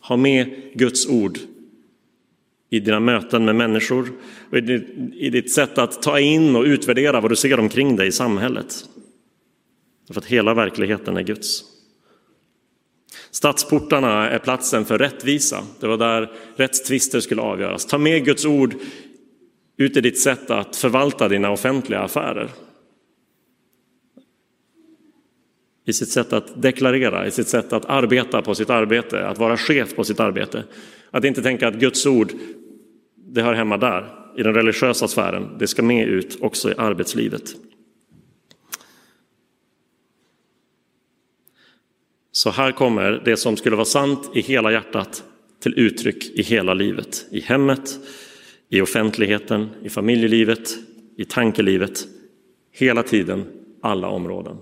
Ha 0.00 0.16
med 0.16 0.50
Guds 0.74 1.08
ord 1.08 1.38
i 2.74 2.80
dina 2.80 3.00
möten 3.00 3.44
med 3.44 3.56
människor 3.56 4.12
och 4.50 4.58
i 5.14 5.30
ditt 5.30 5.52
sätt 5.52 5.78
att 5.78 6.02
ta 6.02 6.20
in 6.20 6.56
och 6.56 6.64
utvärdera 6.64 7.20
vad 7.20 7.30
du 7.30 7.36
ser 7.36 7.60
omkring 7.60 7.96
dig 7.96 8.08
i 8.08 8.12
samhället. 8.12 8.84
För 10.12 10.20
att 10.20 10.26
hela 10.26 10.54
verkligheten 10.54 11.16
är 11.16 11.22
Guds. 11.22 11.62
Stadsportarna 13.30 14.30
är 14.30 14.38
platsen 14.38 14.84
för 14.84 14.98
rättvisa. 14.98 15.64
Det 15.80 15.86
var 15.86 15.96
där 15.96 16.32
rättstvister 16.56 17.20
skulle 17.20 17.42
avgöras. 17.42 17.86
Ta 17.86 17.98
med 17.98 18.24
Guds 18.24 18.44
ord 18.44 18.74
ut 19.76 19.96
i 19.96 20.00
ditt 20.00 20.20
sätt 20.20 20.50
att 20.50 20.76
förvalta 20.76 21.28
dina 21.28 21.50
offentliga 21.50 22.00
affärer. 22.00 22.48
I 25.86 25.92
sitt 25.92 26.08
sätt 26.08 26.32
att 26.32 26.62
deklarera, 26.62 27.26
i 27.26 27.30
sitt 27.30 27.48
sätt 27.48 27.72
att 27.72 27.84
arbeta 27.84 28.42
på 28.42 28.54
sitt 28.54 28.70
arbete, 28.70 29.26
att 29.26 29.38
vara 29.38 29.56
chef 29.56 29.94
på 29.94 30.04
sitt 30.04 30.20
arbete. 30.20 30.64
Att 31.10 31.24
inte 31.24 31.42
tänka 31.42 31.68
att 31.68 31.74
Guds 31.74 32.06
ord, 32.06 32.32
det 33.34 33.42
hör 33.42 33.54
hemma 33.54 33.76
där, 33.76 34.14
i 34.36 34.42
den 34.42 34.54
religiösa 34.54 35.08
sfären. 35.08 35.48
Det 35.58 35.66
ska 35.66 35.82
med 35.82 36.08
ut 36.08 36.38
också 36.40 36.70
i 36.70 36.74
arbetslivet. 36.78 37.54
Så 42.32 42.50
här 42.50 42.72
kommer 42.72 43.22
det 43.24 43.36
som 43.36 43.56
skulle 43.56 43.76
vara 43.76 43.84
sant 43.84 44.30
i 44.34 44.40
hela 44.40 44.72
hjärtat 44.72 45.24
till 45.62 45.78
uttryck 45.78 46.30
i 46.30 46.42
hela 46.42 46.74
livet. 46.74 47.26
I 47.30 47.40
hemmet, 47.40 47.98
i 48.68 48.80
offentligheten, 48.80 49.70
i 49.82 49.88
familjelivet, 49.88 50.70
i 51.16 51.24
tankelivet. 51.24 52.04
Hela 52.72 53.02
tiden, 53.02 53.44
alla 53.80 54.08
områden. 54.08 54.56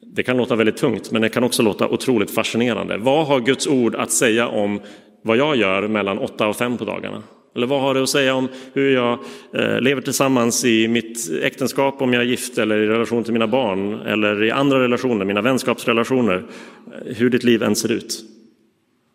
Det 0.00 0.22
kan 0.22 0.36
låta 0.36 0.56
väldigt 0.56 0.76
tungt, 0.76 1.10
men 1.10 1.22
det 1.22 1.28
kan 1.28 1.44
också 1.44 1.62
låta 1.62 1.88
otroligt 1.88 2.30
fascinerande. 2.30 2.96
Vad 2.96 3.26
har 3.26 3.40
Guds 3.40 3.66
ord 3.66 3.94
att 3.94 4.10
säga 4.12 4.48
om 4.48 4.80
vad 5.22 5.36
jag 5.36 5.56
gör 5.56 5.88
mellan 5.88 6.18
8 6.18 6.48
och 6.48 6.56
5 6.56 6.78
på 6.78 6.84
dagarna? 6.84 7.22
Eller 7.54 7.66
vad 7.66 7.80
har 7.80 7.94
det 7.94 8.02
att 8.02 8.08
säga 8.08 8.34
om 8.34 8.48
hur 8.72 8.94
jag 8.94 9.18
eh, 9.52 9.80
lever 9.80 10.02
tillsammans 10.02 10.64
i 10.64 10.88
mitt 10.88 11.30
äktenskap 11.42 12.02
om 12.02 12.12
jag 12.12 12.22
är 12.22 12.26
gift 12.26 12.58
eller 12.58 12.78
i 12.78 12.86
relation 12.86 13.24
till 13.24 13.32
mina 13.32 13.46
barn 13.46 14.00
eller 14.00 14.44
i 14.44 14.50
andra 14.50 14.80
relationer, 14.80 15.24
mina 15.24 15.42
vänskapsrelationer, 15.42 16.44
eh, 16.86 17.14
hur 17.16 17.30
ditt 17.30 17.44
liv 17.44 17.62
än 17.62 17.76
ser 17.76 17.92
ut. 17.92 18.24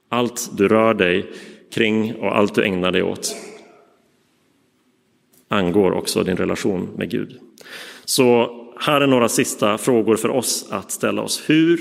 Allt 0.10 0.58
du 0.58 0.68
rör 0.68 0.94
dig 0.94 1.26
kring 1.74 2.16
och 2.16 2.38
allt 2.38 2.56
du 2.56 2.64
ägnar 2.64 2.92
dig 2.92 3.04
åt 3.04 3.36
angår 5.48 5.92
också 5.92 6.24
din 6.24 6.38
relation 6.38 6.90
med 6.98 7.10
Gud. 7.10 7.40
Så 8.06 8.50
här 8.80 9.02
är 9.02 9.08
några 9.08 9.30
sista 9.30 9.78
frågor 9.78 10.16
för 10.16 10.30
oss 10.30 10.68
att 10.70 10.92
ställa 10.92 11.22
oss. 11.22 11.44
Hur 11.48 11.80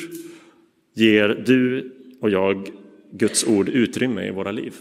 ger 0.94 1.28
du 1.46 1.92
och 2.20 2.30
jag 2.30 2.70
Guds 3.10 3.44
ord 3.44 3.68
utrymme 3.68 4.26
i 4.26 4.30
våra 4.30 4.50
liv? 4.52 4.74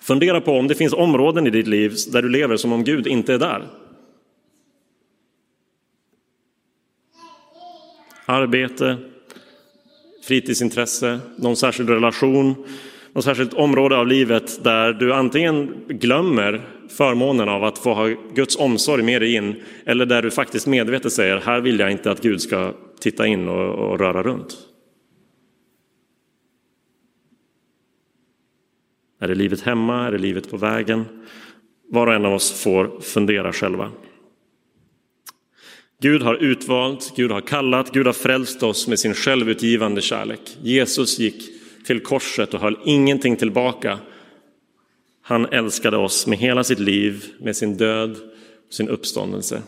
Fundera 0.00 0.40
på 0.40 0.52
om 0.52 0.68
det 0.68 0.74
finns 0.74 0.92
områden 0.92 1.46
i 1.46 1.50
ditt 1.50 1.66
liv 1.66 1.94
där 2.12 2.22
du 2.22 2.28
lever 2.28 2.56
som 2.56 2.72
om 2.72 2.84
Gud 2.84 3.06
inte 3.06 3.34
är 3.34 3.38
där. 3.38 3.66
Arbete, 8.26 8.96
fritidsintresse, 10.24 11.20
någon 11.36 11.56
särskild 11.56 11.90
relation, 11.90 12.66
något 13.12 13.24
särskilt 13.24 13.54
område 13.54 13.96
av 13.96 14.06
livet 14.06 14.64
där 14.64 14.92
du 14.92 15.14
antingen 15.14 15.74
glömmer 15.88 16.60
förmånen 16.88 17.48
av 17.48 17.64
att 17.64 17.78
få 17.78 17.94
ha 17.94 18.08
Guds 18.34 18.56
omsorg 18.56 19.02
med 19.02 19.22
dig 19.22 19.34
in 19.34 19.54
eller 19.84 20.06
där 20.06 20.22
du 20.22 20.30
faktiskt 20.30 20.66
medvetet 20.66 21.12
säger 21.12 21.36
här 21.36 21.60
vill 21.60 21.78
jag 21.78 21.90
inte 21.90 22.10
att 22.10 22.22
Gud 22.22 22.40
ska 22.40 22.72
titta 23.00 23.26
in 23.26 23.48
och, 23.48 23.90
och 23.90 23.98
röra 23.98 24.22
runt. 24.22 24.56
Är 29.20 29.28
det 29.28 29.34
livet 29.34 29.60
hemma? 29.60 30.06
Är 30.06 30.12
det 30.12 30.18
livet 30.18 30.50
på 30.50 30.56
vägen? 30.56 31.04
Var 31.90 32.06
och 32.06 32.14
en 32.14 32.24
av 32.24 32.34
oss 32.34 32.62
får 32.62 33.00
fundera 33.00 33.52
själva. 33.52 33.90
Gud 36.00 36.22
har 36.22 36.34
utvalt, 36.34 37.12
Gud 37.16 37.30
har 37.30 37.40
kallat, 37.40 37.92
Gud 37.92 38.06
har 38.06 38.12
frälst 38.12 38.62
oss 38.62 38.88
med 38.88 38.98
sin 38.98 39.14
självutgivande 39.14 40.00
kärlek. 40.00 40.56
Jesus 40.62 41.18
gick 41.18 41.42
till 41.86 42.00
korset 42.00 42.54
och 42.54 42.60
höll 42.60 42.78
ingenting 42.84 43.36
tillbaka. 43.36 43.98
Han 45.22 45.46
älskade 45.46 45.96
oss 45.96 46.26
med 46.26 46.38
hela 46.38 46.64
sitt 46.64 46.78
liv, 46.78 47.24
med 47.40 47.56
sin 47.56 47.76
död 47.76 48.10
och 48.68 48.74
sin 48.74 48.88
uppståndelse. 48.88 49.62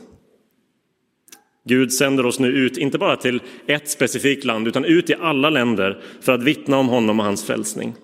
Gud 1.65 1.93
sänder 1.93 2.27
oss 2.27 2.39
nu 2.39 2.49
ut, 2.49 2.79
inte 2.79 2.99
bara 2.99 3.17
till 3.17 3.43
ett 3.67 3.91
specifikt 3.91 4.45
land, 4.45 4.69
utan 4.69 4.85
ut 4.85 5.11
i 5.11 5.15
alla 5.15 5.51
länder 5.51 6.01
för 6.21 6.33
att 6.33 6.43
vittna 6.43 6.79
om 6.79 6.89
honom 6.89 7.21
och 7.21 7.27
hans 7.27 7.45
frälsning. 7.45 7.95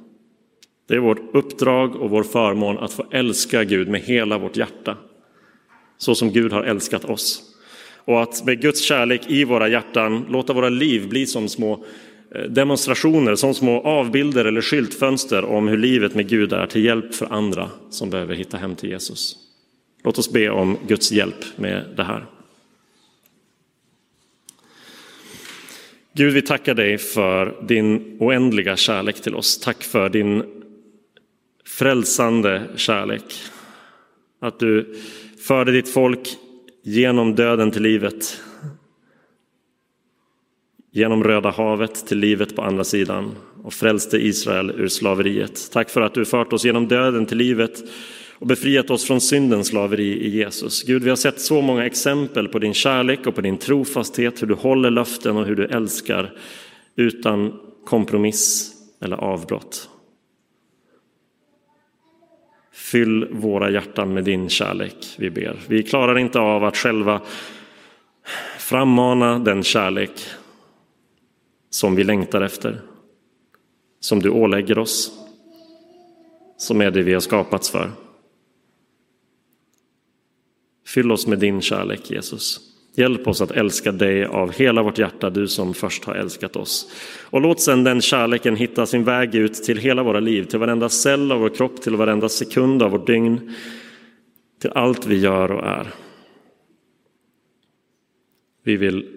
Det 0.87 0.95
är 0.95 0.99
vårt 0.99 1.35
uppdrag 1.35 1.97
och 1.97 2.11
vår 2.11 2.23
förmån 2.23 2.79
att 2.79 2.93
få 2.93 3.05
älska 3.11 3.65
Gud 3.65 3.89
med 3.89 4.01
hela 4.01 4.39
vårt 4.39 4.57
hjärta, 4.57 4.97
så 5.99 6.15
som 6.15 6.33
Gud 6.33 6.53
har 6.53 6.63
älskat 6.63 7.05
oss. 7.05 7.43
Och 8.05 8.23
att 8.23 8.47
med 8.47 8.61
Guds 8.61 8.81
kärlek 8.81 9.31
i 9.31 9.45
våra 9.45 9.69
hjärtan 9.69 10.27
låta 10.29 10.53
våra 10.53 10.69
liv 10.69 11.09
bli 11.09 11.27
som 11.27 11.49
små 11.49 11.85
eh, 12.35 12.43
demonstrationer, 12.43 13.35
som 13.35 13.55
små 13.55 13.81
avbilder 13.81 14.45
eller 14.45 14.61
skyltfönster 14.61 15.45
om 15.45 15.69
hur 15.69 15.79
livet 15.79 16.15
med 16.15 16.29
Gud 16.29 16.53
är 16.53 16.67
till 16.67 16.85
hjälp 16.85 17.15
för 17.15 17.33
andra 17.33 17.71
som 17.91 18.11
behöver 18.11 18.35
hitta 18.35 18.57
hem 18.57 18.77
till 18.77 18.91
Jesus. 18.91 19.37
Låt 20.05 20.19
oss 20.19 20.33
be 20.33 20.51
om 20.51 20.79
Guds 20.87 21.13
hjälp 21.13 21.45
med 21.57 21.85
det 21.97 22.05
här. 22.05 22.27
Gud, 26.15 26.35
vi 26.35 26.43
tackar 26.43 26.75
dig 26.75 26.99
för 26.99 27.65
din 27.69 28.17
oändliga 28.21 28.77
kärlek 28.77 29.23
till 29.23 29.35
oss. 29.35 29.59
Tack 29.59 29.83
för 29.83 30.09
din 30.09 30.62
frälsande 31.79 32.63
kärlek. 32.77 33.43
Att 34.41 34.59
du 34.59 34.95
förde 35.47 35.73
ditt 35.73 35.89
folk 35.89 36.37
genom 36.83 37.35
döden 37.35 37.71
till 37.71 37.83
livet. 37.83 38.41
Genom 40.93 41.25
Röda 41.25 41.51
havet 41.51 42.07
till 42.07 42.19
livet 42.19 42.57
på 42.57 42.63
andra 42.63 42.85
sidan 42.85 43.35
och 43.65 43.73
frälste 43.73 44.17
Israel 44.17 44.71
ur 44.71 44.89
slaveriet. 44.89 45.71
Tack 45.73 45.91
för 45.91 46.01
att 46.01 46.15
du 46.15 46.25
fört 46.25 46.53
oss 46.53 46.65
genom 46.65 46.89
döden 46.89 47.27
till 47.27 47.39
livet 47.39 47.83
och 48.39 48.47
befriat 48.47 48.91
oss 48.91 49.05
från 49.05 49.21
syndens 49.21 49.67
slaveri 49.67 50.27
i 50.27 50.31
Jesus. 50.37 50.83
Gud, 50.83 51.03
vi 51.03 51.09
har 51.09 51.17
sett 51.17 51.41
så 51.41 51.61
många 51.61 51.87
exempel 51.87 52.49
på 52.49 52.59
din 52.59 52.75
kärlek 52.75 53.27
och 53.27 53.35
på 53.35 53.41
din 53.41 53.59
trofasthet, 53.59 54.43
hur 54.43 54.47
du 54.47 54.55
håller 54.55 54.91
löften 54.91 55.37
och 55.37 55.47
hur 55.47 55.57
du 55.57 55.67
älskar 55.67 56.33
utan 56.97 57.53
kompromiss 57.85 58.73
eller 59.01 59.17
avbrott. 59.17 59.89
Fyll 62.93 63.29
våra 63.33 63.71
hjärtan 63.71 64.15
med 64.15 64.25
din 64.25 64.49
kärlek, 64.49 65.15
vi 65.19 65.31
ber. 65.31 65.61
Vi 65.69 65.83
klarar 65.83 66.19
inte 66.19 66.39
av 66.39 66.65
att 66.65 66.77
själva 66.77 67.21
frammana 68.59 69.39
den 69.39 69.63
kärlek 69.63 70.11
som 71.71 71.95
vi 71.95 72.05
längtar 72.05 72.41
efter, 72.41 72.81
som 74.01 74.21
du 74.21 74.31
ålägger 74.31 74.79
oss, 74.79 75.13
som 76.57 76.81
är 76.81 76.91
det 76.91 77.03
vi 77.03 77.13
har 77.13 77.21
skapats 77.21 77.71
för. 77.71 77.91
Fyll 80.87 81.13
oss 81.13 81.27
med 81.27 81.39
din 81.39 81.61
kärlek, 81.61 82.11
Jesus. 82.11 82.72
Hjälp 82.95 83.29
oss 83.29 83.41
att 83.41 83.51
älska 83.51 83.93
dig 83.93 84.25
av 84.25 84.53
hela 84.53 84.83
vårt 84.83 84.99
hjärta, 84.99 85.31
du 85.31 85.49
som 85.49 85.75
först 85.75 86.05
har 86.05 86.15
älskat 86.15 86.57
oss. 86.57 86.93
Och 87.31 87.41
låt 87.41 87.61
sedan 87.61 87.85
den 87.85 88.01
kärleken 88.01 88.57
hitta 88.57 88.87
sin 88.87 89.05
väg 89.05 89.35
ut 89.35 89.55
till 89.55 89.79
hela 89.79 90.03
våra 90.03 90.21
liv, 90.21 90.45
till 90.45 90.59
varenda 90.59 90.89
cell 90.89 91.33
av 91.33 91.41
vår 91.41 91.49
kropp, 91.49 91.83
till 91.83 91.97
varenda 91.97 92.29
sekund 92.29 92.83
av 92.83 92.91
vårt 92.91 93.07
dygn, 93.07 93.55
till 94.61 94.71
allt 94.71 95.07
vi 95.07 95.19
gör 95.19 95.51
och 95.51 95.67
är. 95.67 95.87
Vi 98.65 98.77
vill 98.77 99.09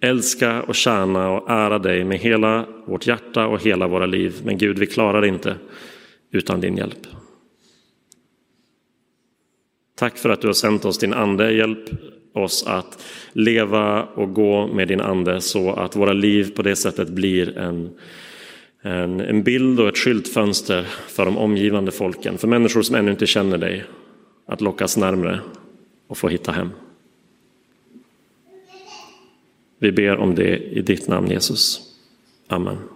älska 0.00 0.62
och 0.62 0.74
tjäna 0.74 1.30
och 1.30 1.50
ära 1.50 1.78
dig 1.78 2.04
med 2.04 2.18
hela 2.18 2.66
vårt 2.86 3.06
hjärta 3.06 3.46
och 3.46 3.62
hela 3.62 3.88
våra 3.88 4.06
liv. 4.06 4.34
Men 4.44 4.58
Gud, 4.58 4.78
vi 4.78 4.86
klarar 4.86 5.20
det 5.20 5.28
inte 5.28 5.56
utan 6.30 6.60
din 6.60 6.76
hjälp. 6.76 7.06
Tack 9.96 10.18
för 10.18 10.28
att 10.28 10.40
du 10.40 10.46
har 10.46 10.54
sänt 10.54 10.84
oss 10.84 10.98
din 10.98 11.14
ande. 11.14 11.52
Hjälp 11.52 11.90
oss 12.34 12.66
att 12.66 13.04
leva 13.32 14.02
och 14.02 14.34
gå 14.34 14.66
med 14.66 14.88
din 14.88 15.00
ande 15.00 15.40
så 15.40 15.72
att 15.72 15.96
våra 15.96 16.12
liv 16.12 16.52
på 16.56 16.62
det 16.62 16.76
sättet 16.76 17.08
blir 17.08 17.58
en, 17.58 17.90
en, 18.82 19.20
en 19.20 19.42
bild 19.42 19.80
och 19.80 19.88
ett 19.88 19.98
skyltfönster 19.98 20.82
för 21.08 21.24
de 21.24 21.38
omgivande 21.38 21.92
folken, 21.92 22.38
för 22.38 22.48
människor 22.48 22.82
som 22.82 22.96
ännu 22.96 23.10
inte 23.10 23.26
känner 23.26 23.58
dig, 23.58 23.84
att 24.46 24.60
lockas 24.60 24.96
närmre 24.96 25.40
och 26.06 26.18
få 26.18 26.28
hitta 26.28 26.52
hem. 26.52 26.70
Vi 29.78 29.92
ber 29.92 30.16
om 30.16 30.34
det 30.34 30.56
i 30.56 30.82
ditt 30.82 31.08
namn 31.08 31.30
Jesus. 31.30 31.80
Amen. 32.48 32.93